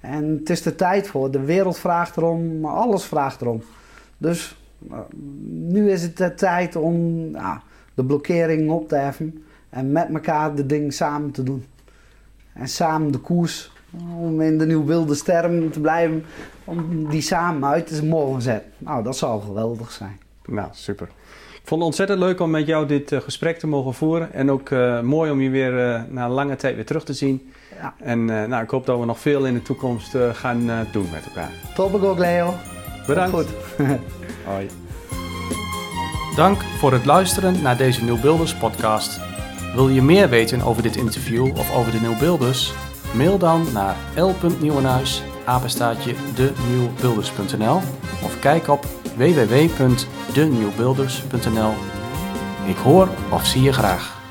En 0.00 0.36
het 0.38 0.50
is 0.50 0.62
de 0.62 0.74
tijd 0.74 1.06
voor, 1.06 1.30
de 1.30 1.40
wereld 1.40 1.78
vraagt 1.78 2.16
erom, 2.16 2.64
alles 2.64 3.04
vraagt 3.04 3.40
erom. 3.40 3.62
Dus 4.18 4.56
eh, 4.90 4.98
nu 5.48 5.90
is 5.90 6.02
het 6.02 6.16
de 6.16 6.34
tijd 6.34 6.76
om 6.76 7.30
de 7.94 8.04
blokkering 8.04 8.70
op 8.70 8.88
te 8.88 8.96
heffen 8.96 9.44
en 9.70 9.92
met 9.92 10.08
elkaar 10.14 10.54
de 10.54 10.66
ding 10.66 10.92
samen 10.92 11.30
te 11.30 11.42
doen. 11.42 11.64
En 12.52 12.68
samen 12.68 13.12
de 13.12 13.18
koers, 13.18 13.72
om 14.18 14.40
in 14.40 14.58
de 14.58 14.66
nieuwe 14.66 14.84
wilde 14.84 15.14
sterren 15.14 15.70
te 15.70 15.80
blijven, 15.80 16.24
om 16.64 17.08
die 17.10 17.20
samen 17.20 17.68
uit 17.68 17.86
te 17.86 18.04
mogen 18.04 18.42
zetten. 18.42 18.72
Nou, 18.78 19.02
dat 19.02 19.16
zou 19.16 19.42
geweldig 19.42 19.92
zijn. 19.92 20.21
Nou, 20.46 20.68
super. 20.72 21.08
Ik 21.52 21.68
vond 21.68 21.80
het 21.80 21.90
ontzettend 21.90 22.18
leuk 22.18 22.40
om 22.40 22.50
met 22.50 22.66
jou 22.66 22.86
dit 22.86 23.12
uh, 23.12 23.20
gesprek 23.20 23.58
te 23.58 23.66
mogen 23.66 23.94
voeren. 23.94 24.32
En 24.32 24.50
ook 24.50 24.70
uh, 24.70 25.00
mooi 25.00 25.30
om 25.30 25.40
je 25.40 25.50
weer 25.50 25.72
uh, 25.72 26.02
na 26.08 26.24
een 26.24 26.30
lange 26.30 26.56
tijd 26.56 26.74
weer 26.74 26.86
terug 26.86 27.04
te 27.04 27.12
zien. 27.12 27.52
Ja. 27.76 27.94
En 27.98 28.24
nou, 28.24 28.62
ik 28.62 28.70
hoop 28.70 28.86
dat 28.86 28.98
we 28.98 29.04
nog 29.04 29.18
veel 29.18 29.46
in 29.46 29.54
de 29.54 29.62
toekomst 29.62 30.16
gaan 30.32 30.86
doen 30.92 31.06
met 31.12 31.24
elkaar. 31.24 31.50
Top 31.74 32.02
ook, 32.02 32.18
Leo. 32.18 32.54
Bedankt. 33.06 33.30
Goed. 33.30 33.46
Hoi. 34.44 34.68
Dank 36.36 36.62
voor 36.62 36.92
het 36.92 37.04
luisteren 37.04 37.62
naar 37.62 37.76
deze 37.76 38.04
Nieuwbeelders 38.04 38.54
podcast. 38.54 39.20
Wil 39.74 39.88
je 39.88 40.02
meer 40.02 40.28
weten 40.28 40.62
over 40.62 40.82
dit 40.82 40.96
interview 40.96 41.46
of 41.58 41.74
over 41.76 41.92
de 41.92 42.00
Nieuwbeelders? 42.00 42.72
Mail 43.14 43.38
dan 43.38 43.66
naar 43.72 43.96
l.nieuwenhuis, 44.16 45.22
apenstaatje 45.44 46.14
denieuwbeelders.nl 46.34 47.76
of 48.22 48.38
kijk 48.40 48.68
op 48.68 49.01
www.denieuwbuilders.nl. 49.16 51.72
Ik 52.66 52.76
hoor 52.76 53.08
of 53.30 53.46
zie 53.46 53.62
je 53.62 53.72
graag. 53.72 54.21